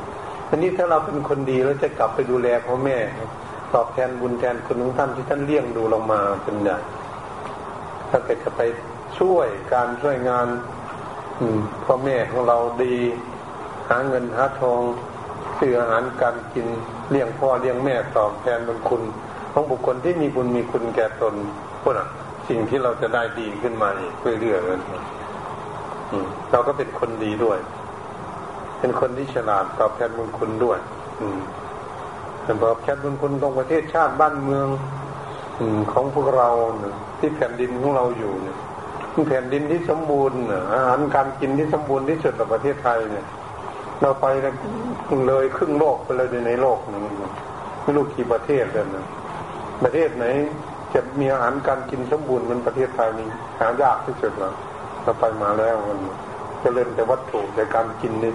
[0.51, 2.97] อันนี้ถ้าเราเป็นคนดีแล้วจะกลับไปดูแลพ่อแม่
[3.75, 6.79] ตอบแทนบุญแทนคุณของท่านที่ท่านเลี้ยงดูเรามาเป็นใหญ่
[8.11, 8.61] ถ้าเกิดจะไป
[9.19, 10.47] ช่วยการช่วยงาน
[11.85, 12.97] พ่อแม่ของเราดี
[13.89, 14.81] หาเงินหาทอง
[15.59, 16.67] ซื้ออาหารการกิน
[17.11, 19.03] เลี้ยงพ่อเลี้ยงแม่ตอบแทนบุญคุณ
[19.53, 21.35] ของบุคคลที่มีบุญมีคุณแก่ตน
[21.83, 22.09] พวกนั้น
[22.49, 24.81] สิ่งที่เราจะได้ดีขึ้นมาอีกเรื่อยๆเลย
[26.53, 27.59] เราก็เป็นคนดีด้วย
[28.79, 30.79] เป็นคนที่ฉลาดตอบแทนบุญคุณด้วย
[31.21, 31.41] อืม
[32.65, 34.69] ตอบแทนบุญคุณของประเทศชาติบ้านเมือง
[35.61, 36.49] อืมของพวกเรา
[37.19, 38.59] ที่แผ่นดินของเราอยู่เนี่ย
[39.29, 40.39] แผ่นดินที่สมบูรณ์
[40.75, 43.27] อาหารการกินที่สมบูรณ์ที่สุดในประเทศไทยเนี่ย
[44.03, 44.27] เราไป
[45.27, 47.03] เลยครึ่งโลกไปเลยในโลกนึง
[47.83, 49.07] ไม่รู้กี่ประเทศเลยนะ
[49.83, 50.25] ประเทศไหน
[50.95, 53.29] จะมีอาหารการกินสมบูรณ์เหมือนประเทศไทยนี้
[53.61, 54.55] หายากที่สุดแล้ว
[55.03, 55.99] เราไปมาแล้วมัน
[56.63, 58.33] จะเล่นแต่วัตถุแต่การกินนี่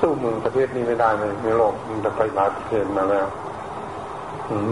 [0.00, 3.26] สู้เมืองประเทศนี้ไม่ได้เลยในโลกมันจะไปหลายประเทศมาแล้ว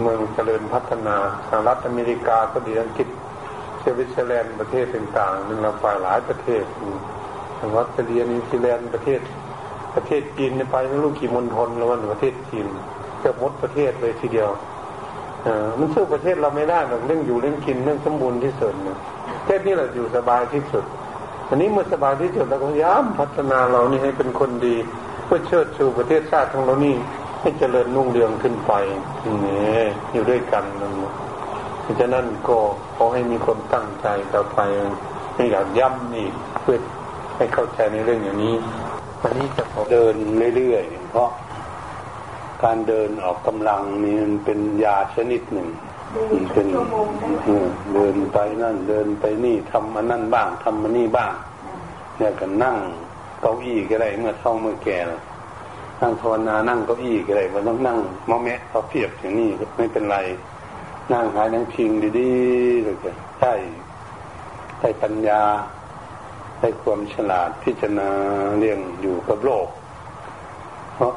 [0.01, 1.15] เมืองเจริญพัฒนา
[1.47, 3.09] สหรัฐอเมริกาก็ดีอังกฤษ
[3.83, 6.63] สวิตเซอร์แลนด์ประเทศต่างๆนี่เราไปหลายประเทศ
[7.57, 9.19] ทางออสเตรเลียนิวซีแลนด์ประเทศ
[9.95, 12.67] ประเทศจีนไปไม่รู้กี่มณฑลแล้ววันประเทศจีน
[13.19, 14.49] เกือบหมดประเทศเลยทีเดียว
[15.79, 18.97] มันสู้ประเทศเราไม่ได้หรอกเรื่องอยู่เรื่องกินเรื่องสมบูรณ์ที่สุดเนี่ย
[19.39, 20.85] ประเทศนี้เราอยู่สบายที่สุด
[21.49, 24.75] อันนี้เมื่อสบายที่สุดเราก็พยายามพัฒนาเรานี่ให้เป็นคนดี
[25.25, 26.95] เพื่อเชิดชูประเทศชาติของเรานี่
[27.41, 28.73] ให้เจริญนุ่งเรืองขึ้นไป
[29.25, 30.93] นี่อยู่ด้วยกันนั่น
[31.81, 32.57] เพราะฉะนั้นก็
[32.95, 34.59] ขอให้มีคนตั้งใจต่อไป
[35.35, 36.27] ไม่อยากย้ำนี่
[36.61, 36.77] เพื่อ
[37.37, 38.55] ให้เข้าใจในเรื่องอย่างนี้
[39.21, 40.15] วันนี้จะเดิน
[40.55, 41.29] เรื่อยๆเพราะ
[42.63, 45.67] การเดินออกกำลังนี่มันเป็นยาชนิดหนึ่ง
[46.53, 46.67] เป็น
[47.93, 51.33] เดินไปนั่นเดินไปนี่ทำอันนั่นบ้างทำอันนี่บ้าง
[52.17, 52.77] เนี่ยก็นั่ง
[53.45, 54.97] เก้าอี้ก็ได้เมื่อเท่าเมื่อแก่
[56.01, 57.97] นั่งภาวนานั่งเก้าอี้ก็ได้มันต้องนั่ง
[58.29, 60.17] มอแมะเขาเพียบอย่างนี้ไม่เป็นไร
[61.13, 61.89] นั่งหายนั่งพิง
[62.19, 63.53] ดีๆเลยก็ได้
[64.79, 65.41] ได้ปัญญา
[66.59, 68.09] ได้ความฉลาดพิจารณา
[68.59, 69.67] เรื่องอยู่กับโลก
[70.95, 71.13] เพราะ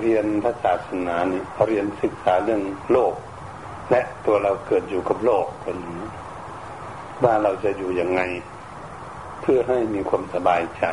[0.00, 2.62] เรียนพระศาสนานี่เรียนศึกษาเรื่อง
[2.92, 3.14] โลก
[3.90, 5.76] และตัวเราเกิดอยู่กับโลกคน
[7.24, 8.20] ว่าเราจะอยู่ยังไง
[9.40, 10.84] เพื่อให้มีความสบายใจ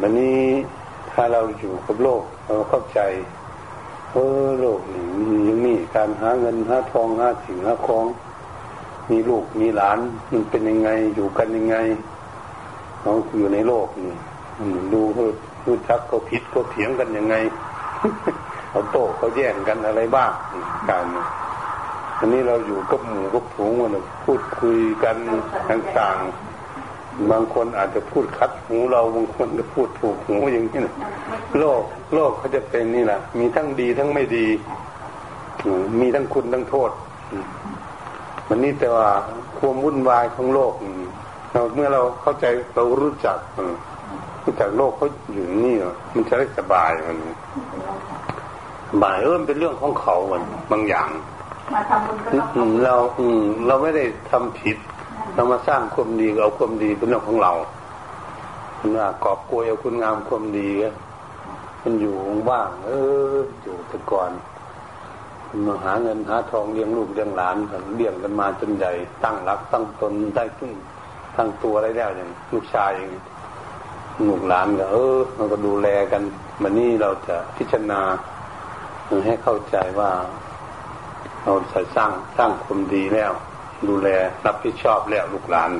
[0.00, 0.42] วันนี้
[1.10, 3.00] ถ้าเราอยู่กับโลก เราเข้าใจ
[4.12, 8.06] เออโลกนี่มีอย่างนี้การหาเงินหาทองหาสิ่งหาของ
[9.10, 9.98] มีลูกมีหลาน
[10.32, 11.76] มันเป็นยังไงอยู่กันยังไง
[13.00, 14.14] เขาอยู่ในโลกนี่
[14.92, 15.02] ดู
[15.64, 17.34] รู้ชักเขาผิดเขาเถียงกันยังไง
[18.70, 20.30] เขาโต้เขาแย่งกันอะไรบ้าง
[20.90, 21.06] การ
[22.18, 25.16] อันนี้เราอยู่กับหมู่กับผงมันพูดคุยกัน
[25.70, 30.94] ต่างๆ บางคนอาจจะพูดคัดหูเราบางคนก็พูดถูกหูอย่างนี้นะ
[31.58, 31.82] โลก
[32.14, 34.46] โลกเขาจะเป็นนี่แหละมีทั้งดีทั้งไม่ดี
[36.00, 36.90] มีทั้งคุณทั้งโทษ
[38.48, 39.08] มันนี่แต่ว่า
[39.58, 40.72] ความวุ่นวายของโลก
[41.52, 43.38] เราเมื่อเราเข้าใจเรารู้จัก
[44.44, 45.76] รู้จักโลกเขาอยู่นี่
[46.14, 47.18] มันจะได้สบายมัน
[49.02, 51.08] บายเออเป็นเรื่องของเขามันบางอย่าง
[52.84, 54.76] เราอืมเราไม่ได้ทำผิด
[55.34, 57.52] เรามาสร้างความดีเอาความดีเป็นเรื่องของเรา
[58.78, 60.70] คุณว่ากอบโกยเอาคุณงามความดี
[61.82, 62.14] มันอยู่
[62.50, 62.90] ว่างเอ
[63.34, 64.30] ออยู่แต่ก่อน
[65.66, 68.92] มาหาเงินหาทองเลี้ยงลูกเลี้ยงหลานกันเลี้ยงกันมาจนใหญ่
[69.24, 70.72] ตั้งรักตั้งตนได้ขึ้น
[71.36, 73.12] ตั้งตัวอะไรแล้วอย่างลูกชายอย่าง
[74.28, 76.22] ลูกหลานก็เออมันก็ดูแลกัน
[76.62, 78.00] มันนี่เราจะพิจารณา
[79.26, 80.10] ให้เข้าใจว่า
[81.48, 83.32] เราจะสร้างสร้างความดีแล้ว
[83.88, 84.08] ดูแล
[84.46, 85.70] รับผิดชอบแล้วลูกหลาน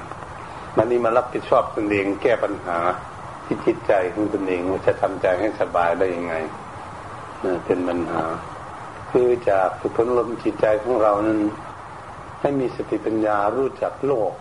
[0.76, 2.78] มันนี่มารับผิดชอบตนเองแก้ปัญหา
[3.44, 6.34] ที่จิตใจของตนเองว่าจะทำใจให้สบายได้ยังไง
[7.64, 8.22] เป็นปัญหา
[9.10, 11.40] คือจะฝึกฝนลมจิตใจของเรานั้น
[12.40, 14.32] ให้มีสติปัญญารู้จักโลก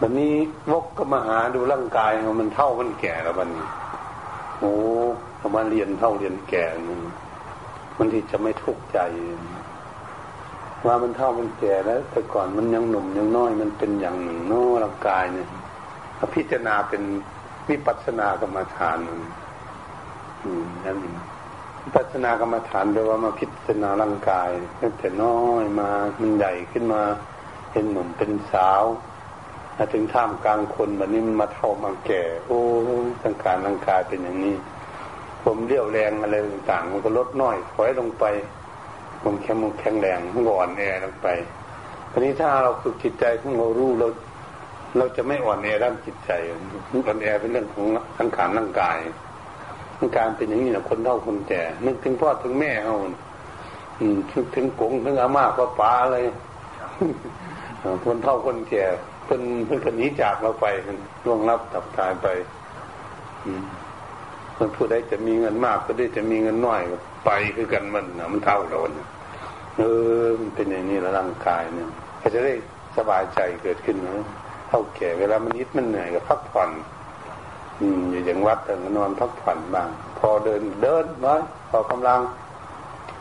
[0.00, 0.34] วันนี้
[0.70, 3.66] วกก็มาหาดูร่างกายมันเท่ามันแก่แล้ววันนี้
[4.58, 4.72] โอ้
[5.54, 7.02] มาเรียนเท่าเรียนแก่นัน
[7.98, 8.98] มันที่จะไม่ทุกข์ใจ
[10.86, 15.48] ว่ามันเท่ามันแก่แล้ว แต่ก่อนมันยังหนุ่มยังน้อย มันเป็นอย่างหนึ่งน้อร่างกายเนี่ย
[16.34, 17.02] พิจารณาเป็น
[17.68, 18.96] วิปัสสนากรรมฐาน
[20.42, 20.96] อืมนั่น
[21.94, 25.90] พัฒนากรรมฐานแปลว่ามาพิจารณาร่างกายตั้งแต่น้อยมา
[26.20, 27.02] มันใหญ่ขึ้นมา
[27.70, 28.82] เป็นหนุ่มเป็นสาว
[29.76, 32.58] มาถึงท่ามกลางคนแบบนี้มันมาเท่ามาแก่ โอ้
[33.22, 34.56] สังการร่างกายเป็นอย่างนี้
[35.44, 38.24] ผมเรี่ยวแรงอะไรต่างๆมันก็ลดน้อยถอยลงไป
[39.22, 41.28] ผมแข็งแข็งแรงมันอ่อนแอลงไป
[42.10, 44.08] ทีนี้ถ้าเราฝึกจิตใจของเรารู้เรา
[44.96, 46.30] เราจะไม่อ่อนแอด้านจิตใจ
[47.06, 47.86] อ่อนแอเป็นเรื่องของ
[48.18, 48.98] สังขารร่างกาย
[50.16, 52.94] การเป็นอย่างนี้นะคนเฒ่าคนแก่นึกถึงพ่อถึงแม่เอา
[53.98, 56.18] อืมนึกถึงกงถึงอาม่าป้าป๋าอะไร
[58.04, 58.84] คนเฒ่าคนแก่
[59.24, 60.66] เพิ่นเพิ่นคนนี้จากเราไป
[61.24, 62.26] ล่วงลับตับตายไป
[63.44, 63.64] อืม
[64.56, 66.80] คนผู้ใดจะมีเงินมาก ก็ได้จะมีเงินน้อย
[67.24, 69.06] ไปคือกันมันนะมันเท่าเราเนี่ย
[69.78, 69.82] เอ
[70.22, 71.88] อมันเป็นอย่างนี้แล้วร่างกายเนี่ย
[72.20, 72.54] ก็จะได้
[72.96, 74.26] สบายใจเกิดขึ้นนะ
[74.68, 76.70] เท่าแก่เวลามันนิดมันเหนื่อยก็พักผ่อน
[77.80, 79.88] อืมอยู่อย่างวัดแต่นอนพักผ่อนบ้าง
[80.18, 81.40] พอเดินเดินน้อย
[81.70, 82.20] พอกำลัง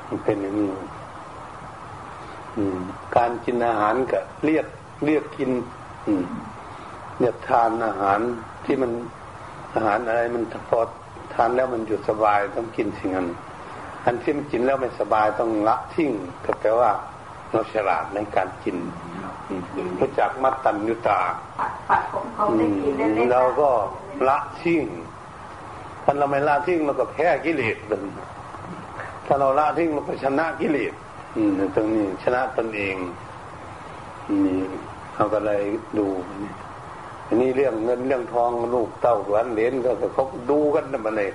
[0.07, 0.69] มันเป็นอย่างนี้
[3.15, 4.65] การกินอาหารก็เรียก
[5.05, 5.49] เรียกกิน
[6.07, 6.25] อืม
[7.19, 8.19] เรียกทานอาหาร
[8.65, 8.91] ที่มัน
[9.75, 10.79] อาหารอะไรมันพอ
[11.34, 13.27] ทานแล้วมันหยุดสบายต้องกินสิ่งนั้น
[14.05, 16.11] อันที่มันกินแล้วไม่สบายต้องละทิ้ง
[16.45, 16.91] ก็แปลว่า
[17.51, 18.77] เราฉลาดในการกิน
[19.99, 21.19] รู้จักมัตตัญญุตา
[23.31, 23.69] เราก็
[24.27, 24.86] ละทิ้ง
[26.03, 27.99] ถ้าเราไม่ละทิ้งเราก็แพ้กิเลสเลย
[29.25, 30.93] ถ้าเราละทิ้งเราก็ชนะกิเลส
[31.36, 32.95] อืมตรงนี้ชนะตนเอง
[34.45, 34.59] นี่
[35.15, 35.63] เราก็เลย
[35.97, 36.62] ดูอั
[37.34, 41.29] นนี้เรื่องเงินเรื่องทองลูกเต้าหลานเหลนก็เขาดูกันนะมันเลย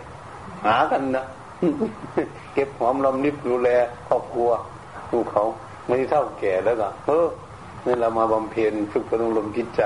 [0.66, 1.24] หากันนะ
[2.55, 3.68] เก็บหอมรอมริบดูแล
[4.09, 4.51] ครอบครัว
[5.12, 5.44] ลูกเขา
[5.86, 7.26] ไม่เท่าแก่แล้วก็เออ
[7.84, 9.82] นี่เรามาบำเพ็ญฝึกพนุลมจิตใจ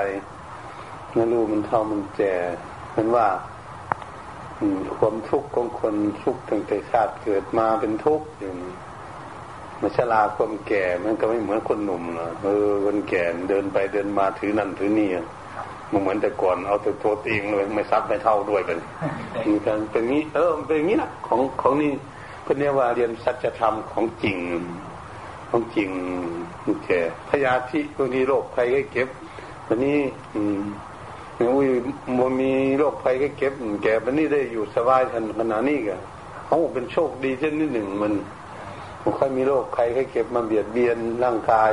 [1.15, 2.35] ไม่นรู้มันเท่ามันแก่
[2.93, 3.27] เป็นว่า
[4.97, 8.75] ความทุกข์ของคนทุกข์ตั้งแต่ชาติเกิดมาเป็นทุกข์อย่างนี้
[9.81, 15.11] มาชราความแก่มันก็ไม่เหมือนคนหนุ่มนะเออคนแก่เดินไปเดินมาถือนั่นถือนี่
[15.93, 18.79] มันเหมือนแต่ก่อนเอาแต่ตัวเองเลยไม่ซับไม่เท่าด้วยเป็น
[19.51, 21.91] มีการเป็นงี้ เออมันเป็นงี้นะของของนี่
[22.43, 24.37] เพื่อนเรียกว่าเรียนสัจธรรมของจริง
[25.51, 25.89] ของจริง
[26.85, 29.09] แก่พยาธิตัวนี้โรคภัยก็เก็บ
[29.67, 29.99] วันนี้
[30.35, 30.61] อืม
[31.39, 31.69] อุ้ย
[32.19, 36.01] มันมีโรคภัยก็เก็บ แก่วันนี้ได้อยู่สบายทันขนาดนี้กัน
[36.47, 38.13] เขาเป็นโชคดีเช่นนิดหนึ่งมัน
[39.03, 41.73] มันค่อยมีโรคใครให้เก็บมาเบียดเบียนร่างกาย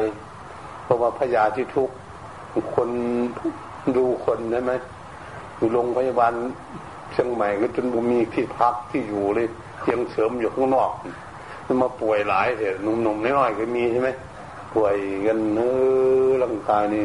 [0.83, 2.89] เพราะว่าพยาธิทุกคน
[3.97, 4.73] ดูคนใช่ไหม
[5.57, 6.33] อยู่โรงพยาบาล
[7.11, 9.47] เชียงใหม่ก็จนบุมีที่พักที่อยู่เลย
[9.81, 10.91] เตียงเสริมอยู่ข้างนอก
[11.65, 14.09] มันมาป่วยหลายเหตุหนุ่มๆน้อยๆก็มีใช่ไหม
[14.75, 14.95] ป่วย
[15.27, 15.77] กันเนื้อ
[16.43, 17.03] ร่างกายนี่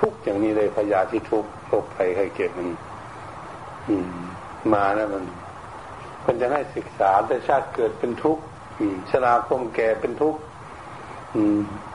[0.00, 2.68] ทุกอย่างนี้เลยพยาธิทุกโรคภัยไข้เจ็บมัน
[4.74, 5.24] มาแล้วมัน
[6.26, 8.42] มันจะให้ศึกษาแต่ชาติเกิดเป็นทุกข์
[9.10, 10.40] ชราคมแก่เป็นทุกข์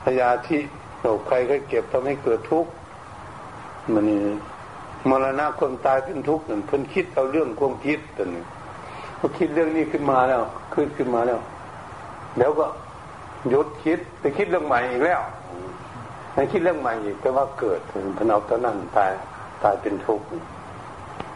[0.04, 0.58] พยาธิ
[1.00, 2.70] โรคภัยไข้เจ็บทำให้เกิดทุกข์
[3.94, 4.18] มันนี่
[5.08, 8.44] มรณะคนตายเป็นทุกข์นั่นเพิ่นคิดเอาเรื่องความคิดตัวนี้
[9.18, 10.42] พอคิดเรื่องนี้ขึ้นมาแล้ว
[10.74, 11.40] ขึ้นขึ้นมาแล้ว
[12.38, 12.66] แล้วก็
[13.48, 15.20] หยุดคิดไปคิดเรื่องใหม่อีกแล้ว
[16.34, 17.80] ให้คิดเรื่องใหม่อีกแต่ว่าเกิด
[18.16, 19.12] พนเอาตอนนั้นตาย
[19.62, 20.26] ตายเป็นทุกข์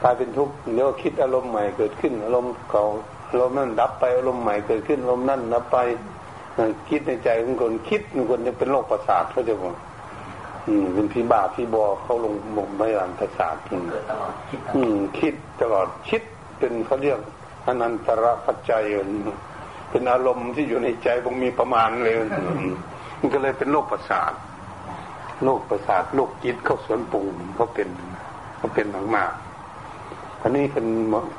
[0.02, 2.84] ตายเป็นทุกข์เดี๋ยวคิดอารมณ์ใหม่เกิดขึ้น อารมณ์เก่า
[3.30, 5.76] อารมณ์นั้นดับไปอารมณ์ใหม่เกิดขึ้นอารมณ์นั้นดับไป
[6.88, 9.74] คิดในใจของคนคิดคนจะเป็นโรคประสาทเขาจะบอก
[10.66, 13.84] อืมเป็นพี่บาพี่บอเขาลงมงไม่รันประสาทอืม
[14.74, 16.22] อืม คิดตลอดคิด
[16.58, 17.18] เป็นเขาเรียก
[17.66, 18.82] อนันตระปัจจัย
[19.90, 22.14] เป็นอารมณ์ที่อยู่ในใจบงมีประมาณเลย
[23.18, 24.32] มันก็เลยเป็นโรคประสาท
[25.44, 27.88] โรคประสาทโรคจิตเขาสวนปรุงเขาเป็น
[28.58, 28.86] เขาเป็น
[29.16, 30.86] มากๆอันนี้เป็น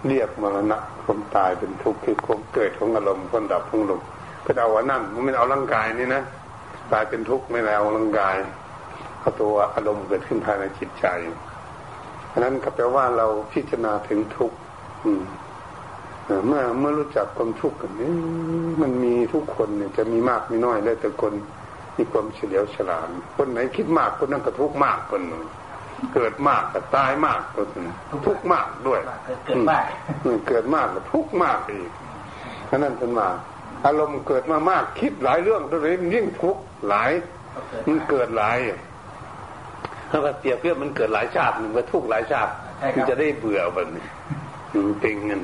[0.07, 4.01] เรียกมรณะความตายเป็นทุกข์คือความเกิดของอารมณ์ความดับของลม
[4.43, 6.23] เป็นเอาวันนั่นมันไม่เอาร่างกายนี่นะ
[6.91, 8.35] ตายเป็นทุกข์ไม่แล้วร่างกาย
[9.25, 11.05] เอาตัวอารมณ์เกิดขึ้นภายในจิตใจ
[12.31, 14.57] อันนั้นก็แปลว่าเราพิจารณาถึงทุกข์
[16.47, 18.11] เมื่อเมื่อรู้จักความทุกข์กันนี้
[18.81, 21.33] มันมีทุกคนเนี่ยจะมีมากมีน้อยแล้วแต่คน
[21.97, 23.07] มีความเฉลียวฉลาด
[23.37, 25.43] คนไหนคิดมากคนนั้นก็ทุกข์มากคนหนึ่ง
[26.13, 27.87] เกิดมากก็ตายมากคนนึง
[28.27, 28.99] ทุกข์มากด้วย
[29.45, 29.85] เกิดมาก
[30.47, 31.89] เกิดมากก็ทุกข์มากอีก
[32.69, 33.27] อันนั้นเป็นมา
[33.85, 37.11] อารมณ์เกิดมามากคิดหลายเรื่องตัวนี้ยิ่งทุกข์หลาย
[37.87, 38.57] มันเกิดหลาย
[40.09, 42.51] ถ้าเปรียบเทียบมันเกิดหลายชาติมันก็ทุกข์หลายชาติ
[42.95, 43.87] มันจะได้เบื่อมัน
[45.01, 45.41] เป็นเงิน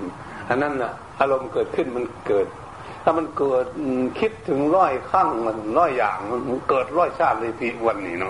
[0.49, 2.47] อันนั้นน่ะอารมณ์เกิดขึ้นมันเกิด
[3.03, 3.66] ถ้ามันเกิด
[4.20, 6.18] คิดถึงร้อยข้างมันร้อยอย่าง
[6.49, 8.30] มันเกิดร้อยชาติเลยทีวันนี้นะ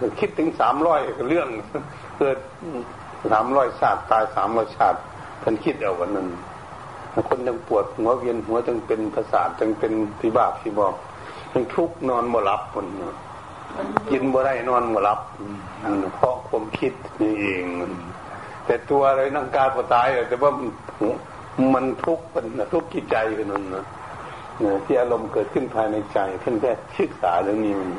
[0.00, 1.48] มันคิดถึงสามร้อยเรื่อง
[2.18, 2.38] เกิด
[3.32, 4.98] สามร้อยชาติตายสามร้อยชาติ
[5.42, 6.28] ท่านคิดเอาวันนั้น
[7.28, 10.94] คนยังปวดหัวเวียนหัวจังเป็นประสาทจังเป็นพิบาที่บอก
[11.52, 12.86] จังทุกนอนบ่หลับคน
[14.10, 15.20] กินบ่ได้นอนบ่หลับ
[16.16, 17.64] เพราะความคิดนี่เอง
[18.66, 20.52] แต่ตัวอะไรนังการปตายแต่ว่า
[21.74, 23.84] มันทุกข์เป็นทุกข์จิตใจกันนั่นนะ
[24.84, 27.90] ที่อารมณ์เกิดขึ้นภายในใจเพื่อนแค่ศึกษาเรื่องนี้มัน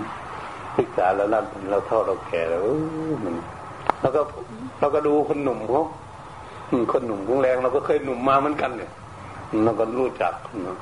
[0.77, 2.61] ศึกษาแล้วนั่นเราเท่าเราแก่แล้ว
[3.23, 3.35] มัน
[4.01, 4.21] แล้วก็
[4.79, 5.85] เราก็ดูคนหนุ่มเขา
[6.91, 8.91] คนหนุ่มของแรงเราก็เคยหนุ่มมาเหมือนกันเนี่ย
[9.65, 10.33] เราก็รู้จัก
[10.67, 10.77] นะ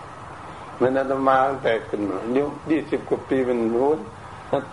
[0.77, 3.91] เมื่อนั้นมาตั้งแต่ขึ้นอายุยี่สิบกว่าปีเป็นรู้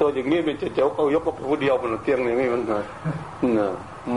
[0.00, 2.84] ตัวอย่างนี้เป็นเจ้าเขายกกับผู้เดียวบนเตียงอย่างนี้มันเลย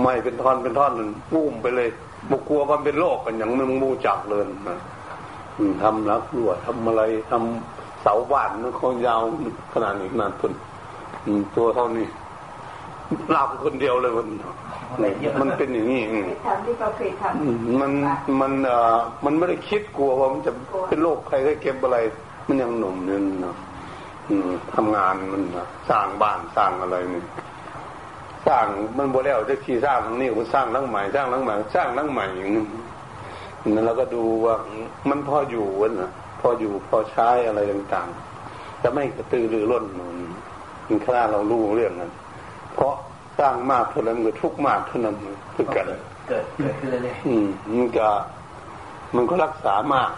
[0.02, 1.88] ไม่เป็นท่อนเป็นท่อนมันปุ้มไปเลย
[2.30, 4.78] บุกลัวมันเป็นโรคกันอย่างมึงมูจักเลยนะ
[5.82, 7.02] ทำรักรั่วทำอะไร
[7.32, 9.22] ทำเสาบ้านมันเขายาว
[9.74, 10.54] ขนาดนี้ขนาดทุน
[11.56, 12.08] ตัวเท่านี้
[13.34, 14.28] ลาบคนเดียวเลยมัน
[15.42, 16.02] มันเป็นอย่างนี้
[17.82, 17.92] มัน
[18.42, 20.52] มันเอ่อมันไม่ได้คิดกลัวว่ามันจะ
[20.88, 21.98] เป็นโรคใครก็เก็บอะไร
[22.48, 23.56] มันยังหนุ่มนี่นะ
[24.76, 25.44] ทำงานมัน
[25.90, 27.24] สร้างบ้านสร้างอะไรนี่
[28.48, 28.66] สร้าง
[28.98, 32.64] มันบแล้วจะที่สร้างนี่มันสร้างลังใหม่สร้างลังใหม่สร้างลังใหม่อย่างนี้
[33.70, 34.56] นั้นเราก็ดูว่า
[35.10, 36.12] มันพออยู่วันนะ
[36.42, 39.86] พออยู่พอใช้อะไรต่างๆจะไม่กระตือรือร้น
[40.88, 42.12] มันขนาดเรารู้เรื่องนั้น
[42.74, 42.94] เพราะ
[43.40, 45.16] สร้างมากเท่านั้นก็ทุกมากเท่านั้น
[45.56, 45.86] คือกัน
[46.28, 48.10] เกิดเกิดขึ้นเลยอืมมันก็
[49.16, 50.12] มันก็รักษามาก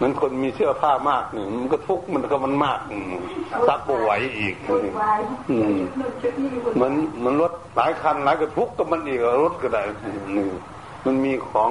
[0.00, 2.78] มันคนมีเสื้อผ้ามากหนึ่งมันก็ทุกข์มันก็มันมาก
[3.68, 4.54] ซักบวไหวอีก
[6.80, 6.92] มัน
[7.24, 9.82] มันรถหลายคันหลายก็ทุกข์ก็มันอีกรถก็ได้
[11.04, 11.70] มันมีของ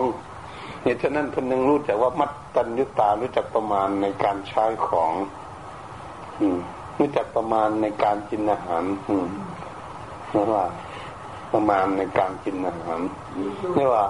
[0.83, 5.11] เหตุฉะนั้นคนยังรู้จักว่ามัดตัญยุตารู้จักประมาณในการใช้ของ
[6.39, 6.47] อื
[6.99, 9.29] รู้จักประมาณในการกินอาหาร อืม
[10.33, 10.63] นี่ว่า
[11.53, 12.99] ประมาณในการกินอาหาร
[13.77, 14.03] นี่ว่า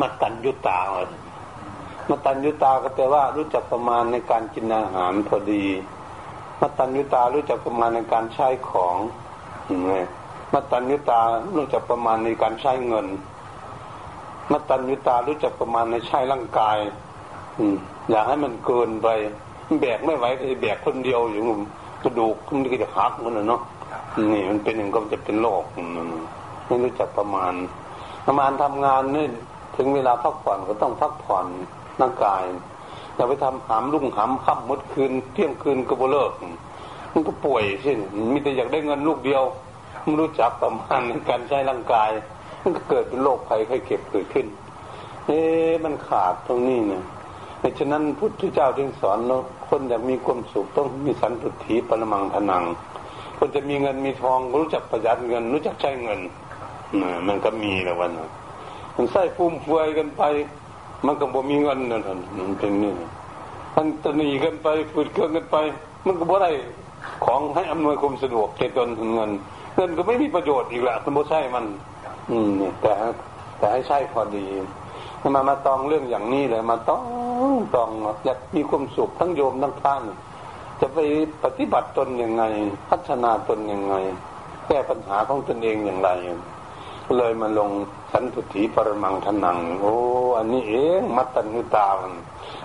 [0.00, 0.78] มัดตัญยุตา
[2.10, 5.64] มตัญญุตาก็แปลว่ารู้จักประมาณในการกินอาหารพอดี
[6.60, 8.96] มตัญญุตารู้จักประมาณในการใช้ของ
[9.86, 9.94] ไง
[10.54, 11.20] มตัญญุตา
[11.56, 13.06] รู้จักประมาณในการใช้เงิน
[14.52, 16.78] มตัญญุตารู้จักประมาณในใช้ร่างกาย
[17.58, 17.76] อืม
[18.10, 19.08] อย่าให้มันเกินไป
[19.80, 21.42] แบกไม่ไหวก็แบกคนเดียวอยู่
[22.02, 23.62] กระดูกมันก็จะหักมันเนาะ
[24.32, 25.64] นี่มันเป็นอย่างก็จะเป็นโรค
[26.66, 27.52] ไม่รู้จักประมาณ
[28.26, 29.26] ประมาณทำงานนี่
[29.76, 31.46] ถึงเวลาพักผ่อนก็ต้องพักผ่อน
[32.00, 32.42] ร่างกาย
[33.14, 36.32] อย่าไปทำหามลุ่งหามค่ำมดคืน เที่ยงคืนก็บ่เลิก
[37.12, 37.90] มันก็ป่วยสิ
[38.32, 39.42] มีแต่อยากได้เงินลูกเดียว
[40.02, 42.10] ไม่รู้จักประมาณในการใช้ร่างกาย
[42.62, 44.46] มันก็เกิดเป็นโรคภัยไข้เจ็บเกิดขึ้น
[45.26, 45.38] เอ๊
[45.84, 47.02] มันขาดตรงนี้เนี่ย
[47.78, 49.36] ฉะนั้นพุทธเจ้าจึงสอนเรา
[49.68, 52.64] คนอยากมีความสุขต้องมีสันตุถีปรมังทนัง
[53.38, 56.20] คนจะมีเงินมีทองรู้จักประหยัดเงิน รู้จักใช้เงิน
[57.28, 58.30] มันก็มีแล้ววันนั้น
[58.96, 60.22] มันใส่ฟุ่มเฟือยกันไป
[61.06, 62.02] มันก็บ่มีเงินนั่น
[62.36, 62.92] มันเป็นนี่
[63.76, 65.56] มันตนีกันไปฝืดเครื่องกันไป
[66.06, 66.50] มันก็บ่ได้
[67.24, 69.30] ของให้อำนวยความสะดวกแก่ตนเงิน
[69.76, 71.64] เงินก็ไม่มีประโยชน์อีกแหละคุณโมใช่มัน
[72.30, 72.50] อืม
[72.82, 72.92] แต่
[73.58, 74.44] แต่ให้ใช่พอดี
[75.34, 77.02] มามาตองเรื่องอย่างนี้เลยมาต้อง
[77.74, 77.90] ต้อง
[78.24, 80.02] อยากมีความสุขทั้งโยมทั้งท่าน
[80.80, 80.98] จะไป
[81.44, 82.42] ปฏิบัติตนยังไง
[82.90, 83.94] พัฒนาตนยังไง
[84.66, 86.10] แก้ปัญหาของตนเองอย่างไร
[87.18, 87.70] เลยมาลง
[88.16, 89.94] สันตุถีปรมังทนัง โอ้
[90.38, 92.14] อันนี้เองมัตตัญญุตามัน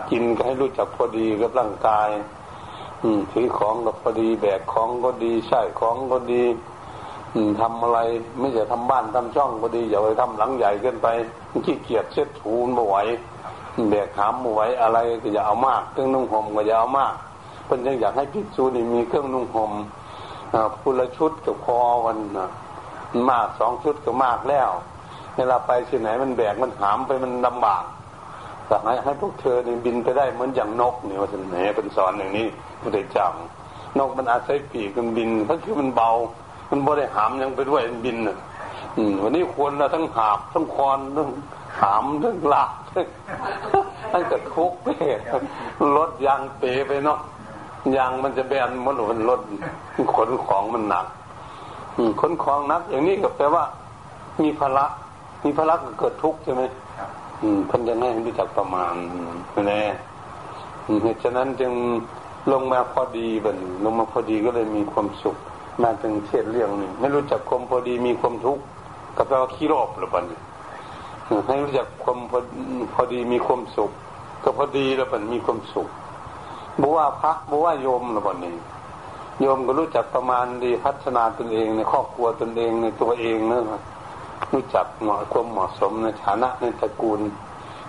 [0.09, 2.09] กินก็ให้รู้จักพอดีกับร่างกาย
[3.01, 6.43] อืมถือของก็พอดี แบกของก็ดี ใช้ของก็ดี
[7.61, 7.99] ทำอะไร
[8.39, 11.07] ไม่ใช่ทำบ้านทำช่องก็ดีอย่าไปทำหลังใหญ่เกินไป
[11.65, 12.95] ขี้เกียจเช็ดถูไม่ไหว
[13.89, 17.13] แบกหามไม่ไหวอะไรก็อย่าเอามากเครื่องนุ่งห่มก็อย่าเอามาก
[17.65, 19.71] เพิ่นยังอยากให้พิจูนี่มีเครื่องนุ่งห่ม
[20.79, 22.17] พุละชุดกับคอวัน
[23.29, 24.69] มากสองชุดก็มากแล้ว
[25.39, 27.83] เวลาไปที่ไหนมันแบกมันหามไปมันลำบาก
[28.67, 32.47] แต่ให้ให้พวกเธอนี่บินไปได้เหมือนอย่างนกเนี่ยว่าไหนเป็นสอนอย่างนี้
[32.81, 33.27] พระเดจ้า
[33.99, 36.09] นกมันอาศัยปีกมันบินเพราะคือมันเบา
[36.69, 38.37] มันบ่ได้หามยังไปด้วยมันบินอะ
[39.23, 41.29] วันนี้ควรเราทั้งหาบทั้งคอนทั้ง
[41.81, 42.71] หามทั้งลาก
[44.11, 44.87] ทั้งกระทุกไป
[45.97, 47.19] รถยางเปไปเนาะ
[47.97, 49.41] ยางมันจะแบนมันมันรถ
[50.15, 51.05] ขนของมันหนัก
[52.19, 53.63] ขนของนักอย่างนี้ก็แปลว่า
[54.41, 54.85] มีภาระ
[55.43, 56.63] มีภาระก็เกิดทุกข์ใช่ไหม
[57.69, 58.93] พันจะให้รู้จักประมาณ
[59.67, 59.81] แน่
[61.03, 61.73] เหตุฉะนั้นจึง
[62.51, 65.37] ลงมาพอดีบันลงมาพอดีก็เลยมีความสุข
[65.83, 68.63] มาถึงเทศเรื่องนี้ไม่รู้จักความพอดีมีความทุกข์
[69.17, 70.21] ก็แปลว่าขี้รอบหรือเปล่า
[71.45, 72.39] ให้รู้จักความพอ
[72.93, 73.91] พอดีมีความสุข
[74.43, 75.87] ก็พอดีแล้วมันมีความสุข
[76.81, 78.53] บอกว่าพระบอกว่าโยมหรือเปล่านี่
[79.41, 83.79] โยมก็รู้จักประมาณดีพัฒนาตนเองในครอบครัวตนเองในตัวเองนะรู้
[84.53, 87.19] รู้จักเหมาะความเหมาะสมในฐานะในตระกูล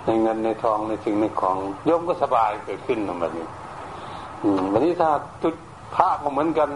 [0.07, 3.47] ในเงินในทองในสิ่งในของโยมก็สบายเกิดขึ้นแบบนี้
[4.73, 5.11] วันนี้ถ้า
[5.43, 5.55] จุด
[5.95, 6.71] พระก็เหมือนกัน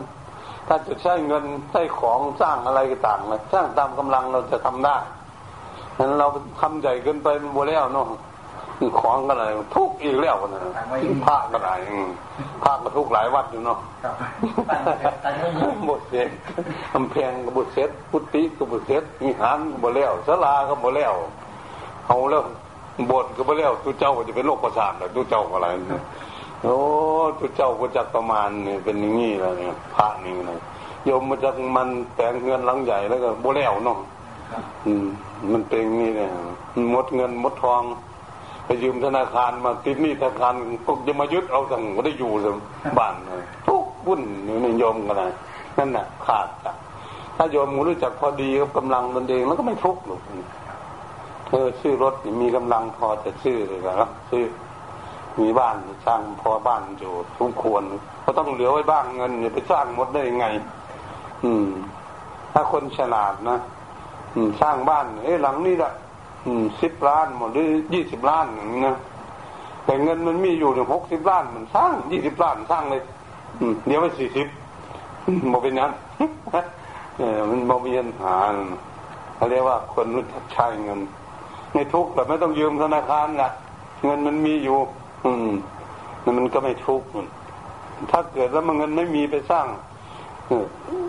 [0.68, 4.96] ถ้าจุดใช้เงินใช้ของสร้างอะไรก็ต่างเลยสร้างตามกำลังเราจะทำได้
[5.98, 6.26] นั้นเรา
[6.60, 8.06] ทำใหญ่เกินไปมันโบแล้วเนาะ
[9.00, 9.44] ของก็อะไร
[9.76, 10.60] ทุกอีกแล้วนะ
[11.26, 11.74] พระก็ได้
[12.62, 13.78] พระก็ทุกหลายวัดอยู่เนาะ
[15.88, 16.28] บทเสร็จ
[16.92, 21.14] กำแพงก็บทเสร็จพุทธิก็บทเสร็จมีหานก็บแล้วสลาก็บแล้ว
[22.06, 22.42] เอาแล้ว
[23.10, 25.68] บทก็บแล้วตัวเจ้าก็จะเป็นโรคประสาทตัวเจ้าอะไร
[26.62, 26.76] โอ้
[27.38, 30.60] ทุเจ้าก็จักประมาณเนี่ยเป็นอย่างนี้แล้วเนี่ยพระนี่นะ
[31.04, 33.98] โยมมาจากมันแต่งเงินหลังใหญ่แล้วก็โบแล้วเนาะ
[35.52, 36.30] มันเป็นนี่เนี่ย
[36.90, 37.82] หมดเงินหมดทอง
[38.64, 40.54] ไปยืมธนาคารมาติดหนี้ธนาคาร
[40.86, 42.50] ก็จะมายึดเอาสั่งก็ได้อยู่สิ
[42.98, 43.14] บ้าน
[43.66, 44.22] ทุกวุ่น
[44.64, 45.30] นี่โยมกันนะ
[45.78, 46.72] นั่นน่ะ ขาดจ้ะ
[47.36, 50.20] ถ้าโยมรู้จักพอดีกับกำลังมันเองมันก็ไม่ทุกข์หรอก
[51.50, 54.44] เออซื้อรถมีกำลังพอจะซื้อเลยครับซื้อ
[55.40, 57.82] มีบ้านสร้างพอบ้านอยู่สมควร
[58.24, 60.46] ก็ต้องเหลือไว้บ้างเงินอย่าไปสร้างหมดได้ยังไง
[61.44, 61.68] อืม
[62.52, 63.58] ถ้าคนฉลาดนะ
[64.34, 65.92] อืม สร้างบ้านเอ้หลังนี้ละ
[66.82, 68.96] สิบล้านหมดหรือยี่สิบล้านอย่างนี้นะ
[69.84, 73.02] แต่เงินมันมีอยู่ถึงหกสิบล้านมันสร้างยี่สิบล้านสร้างเลย
[73.86, 74.46] เดี๋ยวไปสี่สิบ
[75.50, 75.90] โมเป็นนั้น
[77.50, 78.36] มันโมมีปัญหา
[79.36, 81.00] เขาเรียกว่าคนรู้จักใช้เงิน
[81.72, 83.50] ไม่ทุกข์แต่ไม่ต้องยืมธนาคารละ
[84.04, 84.78] เงินมันมีอยู่
[85.24, 85.50] อืม
[86.38, 87.06] มันก็ไม่ทุกข์
[88.10, 89.66] ถ้าเกิดแล้วมันเงินไม่มีไปสร้าง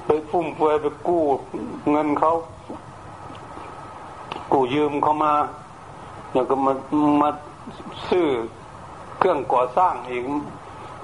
[0.06, 1.22] ไปฟุ่มเฟือยไปกู้
[1.92, 2.32] เงินเขา
[4.56, 5.34] กู้ยืมเขามา
[6.32, 6.72] อย่างก็มา
[7.22, 7.30] มา
[8.10, 8.28] ซื้อ
[9.20, 10.24] เครื่องก่อสร้างอีก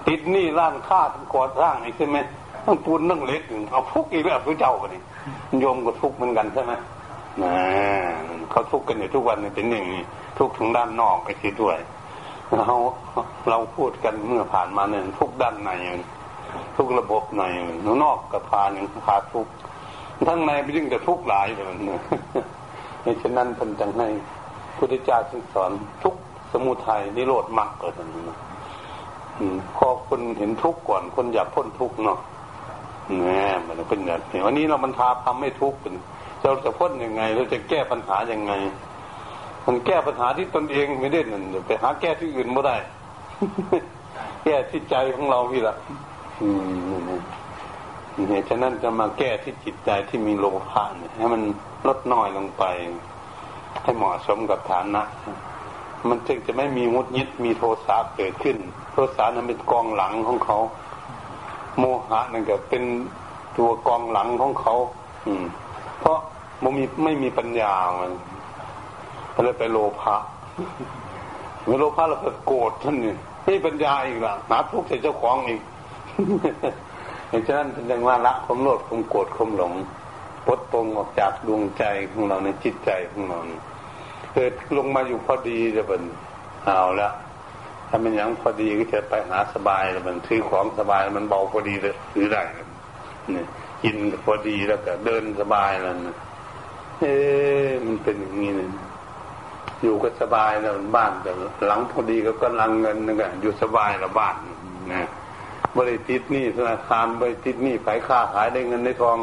[0.08, 1.02] ติดหนี้ร้านค้า
[1.36, 2.18] ก่อสร้างอีกใช่ไหม
[2.66, 3.42] ต้องปูนนั่งเล็ก
[3.72, 5.02] เอาทุกอีกแล้วพระเจ้ากันนี่
[5.60, 6.74] โยมก็ทุกเหมือนกันใช่ไหม
[7.42, 7.54] นะ
[8.52, 10.02] เขาทุกกันอยู่ทุกวันเป็นอย่างนี้
[10.40, 11.78] ทุกทางด้านนอกไปคิดด้วย
[12.58, 12.76] เรา
[13.50, 15.72] เราพูดกันเมื่อผ่านมาเนี่ยทุกด้านใน
[16.78, 17.44] ทุกระบบใน
[18.04, 19.48] นอกกับพาอย่างพาทุก
[20.28, 21.76] ทั้งในไปยิ่งแต่ทุกหลายเลย
[23.04, 24.08] เนี่ยฉะนั้นท่านจังให้
[24.78, 25.18] พุทธเจ้า
[25.54, 25.72] สอน
[26.04, 26.16] ทุก
[26.52, 27.94] สมุทัยนิโรธมรรคเกิด
[28.30, 28.38] นะ
[29.76, 32.20] พอคนเห็นทุกข์ก่อน คนอยากพ้นทุกข์เนาะ
[33.08, 35.94] เนี่ยมันเป็นแบบนี้วันนี้เรามันทาทำไม่ทุกข์เป็น
[36.42, 38.54] เราจะพ้นยังไง เราจะแก้ปัญหายังไง
[39.66, 42.76] มันแก้ปัญหาที่ตนเองไม่ได้นั่นไปหาแก้ที่อื่นไม่ได้
[44.44, 45.76] แก้ที่ใจของเราพี่ละ
[46.42, 46.48] อื
[47.08, 47.10] ม
[48.30, 51.42] เนี่ยฉะนั้นจะมาแก้ที่จิตใจที่มีโลภะเนี่ยให้มัน
[51.88, 52.64] ลดน้อยลงไป
[53.84, 55.04] ให้เหมาะสมกับฐานะ
[56.10, 58.58] มันจึงจะไม่มีมุดยิดมีโทสะเกิดขึ้น
[58.94, 60.58] โทสะนั้นเป็นกองหลังของเขา
[61.78, 62.84] โมหะนั่นก็เป็น
[63.58, 64.76] ตัวกองหลังของเขา
[65.26, 65.44] อืม
[66.00, 66.18] เพราะ
[66.64, 68.06] มันมีไม่มีปัญญามั
[69.40, 70.16] นเลยไปโลภะ
[71.66, 75.62] เมื่อโลภะเราก็โกรธท่านนี่ไม่ปัญญาอีกละหาทุกข์ใส่เจ้าของอีก
[77.30, 79.74] เหตุฉะนั้นเป็นอย่างว่าละความโลภความโกรธความหลง
[80.46, 83.40] ปลดปลงออกจากดวงใจของเราในจิตใจของเรา
[84.34, 86.02] เกิดลงมาอยู่พอดีจะเป็น
[86.66, 87.10] เอาละ
[87.88, 92.42] ถ้ามันยังพอดีก็จะไปหาสบายแล้วมันถือของสบายมันเบาพอดีเลยถือได้
[93.32, 93.46] เนี่ย
[93.84, 96.18] กินพอดีแล้วก็เดินสบายแล้วนะ
[97.00, 97.14] เอ๊
[97.86, 98.70] มันเป็นอย่างนี้เลย
[99.82, 101.32] อยู่ก็สบายแล้วบ้านแต่
[101.68, 104.36] หลังพอดีก็กำลังเงินนึงอะอยู่สบายแล้วบ้าน
[104.94, 105.08] นะ
[105.78, 109.18] บริติดนี่ธนาคารบริติดนี่ขายค้าขายได้เงินได้ทอง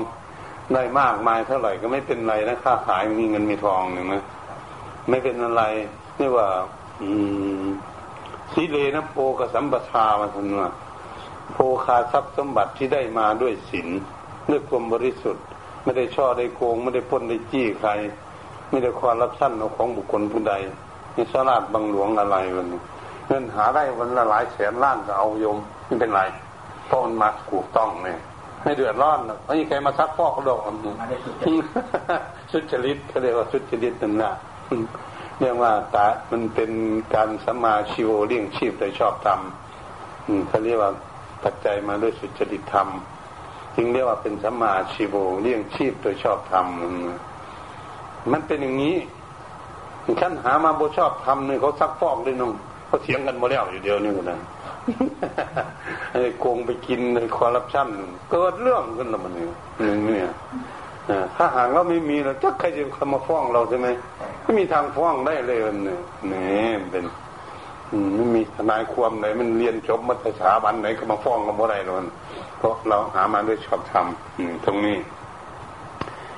[0.75, 4.25] ได้มากมายเท่าไหร่ก็ไม่เป็นไรนะค้าขายมีเงินมีทองหนึ่งนะ
[5.09, 5.63] ไม่เป็นอะไร
[6.19, 6.49] นี่ว่า
[7.03, 7.09] อื
[7.65, 7.67] ม
[8.53, 10.69] สีเลนะโพกสัมปทามาทันว่า
[11.53, 13.89] โพคาทรัพย์สมบัติที่ได้มาด้วยศีล
[14.51, 15.45] ด้วยความบริสุทธิ์
[15.83, 17.91] ไม่ได้ช่อได้โกง ไม่ได้พ้นได้จี้ใคร
[18.71, 20.55] ไม่ได้ความรับสั้นเอาของบุคคลผู้ใด
[21.17, 22.81] นี่สลาดบังหลวงอะไรวันนี้
[23.29, 25.57] เงินหาได้วันละหลายแสนล้านก็เอายม
[25.87, 26.23] ไม่เป็นไร
[26.87, 28.21] เพราะมันมาถูกต้องเนี่ย
[28.63, 30.61] ไม่เดือดร้อนไม่มีใครมาซักฟอกเขาดอก
[32.53, 34.33] สุจริตเขาเรียกว่าสุจริตนั่นนะ
[35.41, 36.71] เรียกว่าตามันเป็น
[37.15, 39.41] การสัมมาชีวเลี้ยงชีพโดยชอบธรรม
[40.49, 40.91] เขาเรียกว่า
[41.43, 42.89] ปัจจัยมาด้วยสุจริตธรรม
[43.77, 46.67] จึงเรียกว่าเป็นสัมมาชีวเลี้ยงชีพโดยชอบธรรม
[48.33, 48.97] มันเป็นอย่างนี้
[50.21, 52.53] ฉันหามาโบชอบทำเนี่ยเขาซักฟอกเลยน้อง
[52.87, 54.37] เขาเถียงกันมาแล้วอยู่เดียวนี่ก็ได้
[56.13, 57.89] ไอ้โกงไปกินในคอร์รัปชัน
[58.31, 59.51] เกิดเรื่องขึ้นแล้วมันเนี่ย
[60.07, 60.31] เนี่ย
[61.37, 63.89] ถ้าหากเราไม่มีเราจะใครจะมาฟ้องเราใช่ไหม
[64.43, 66.01] ไม่มีทางฟ้องได้เลยเนี่ย
[66.33, 67.05] นี่เป็น
[68.15, 71.97] ไม่มีทนายความไหนมันเรียนจบมัธยสาบันไหนก็มาฟ้องกันบ่ได้หรอก
[72.59, 74.07] เพราะเราหามาด้วยชอบธรรม
[74.65, 74.97] ตรงนี้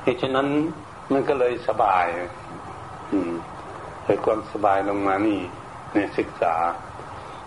[0.03, 0.49] เหตุฉะนั้น
[1.13, 2.05] มันก็เลยสบาย
[3.13, 3.33] อืม
[4.05, 5.39] เลยความสบายลงมานี่
[5.93, 6.55] เนี่ยศึกษา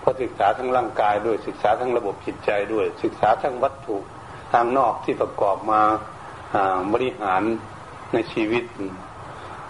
[0.04, 3.96] พอศึกษาทั้งร่างกายด้วยศึกษาทั้งระบบจิตใจด้วย ศึกษาทั้งวัตถุ
[4.54, 5.82] ทางนอกที่ประกอบมา
[6.94, 7.42] บริหาร
[8.14, 8.64] ในชีวิต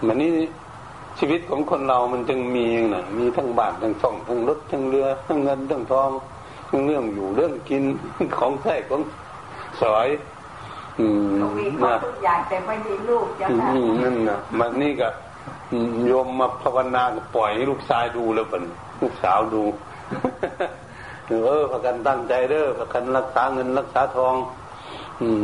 [0.08, 0.32] มันนี้
[1.20, 6.10] ชีวิตของคนเรามันจึงมีนะมีทั้งบ้านทั้งช่องทั้งรถทั้งเรือ ทั้งเงินทั้งทอง
[6.70, 7.84] ทั้งเรื่องอยู่เรื่องกิน
[8.38, 9.02] ของใช้ของ
[9.82, 10.08] สอย
[11.00, 11.66] อืมมี
[12.06, 13.48] ทุกอย่างแต่ไม่มีลูกจ้ะ
[14.04, 15.10] นั่นนะมันนี่ก็
[16.08, 17.04] โยมมาภาวนา
[17.36, 18.64] ปล่อยให้ลูกชายดูแล้วเป็น
[19.02, 19.64] ลูกสาวดู
[21.28, 24.36] เออประกันตั้งใจเด้อประกันรักษาเงินรักษาทอง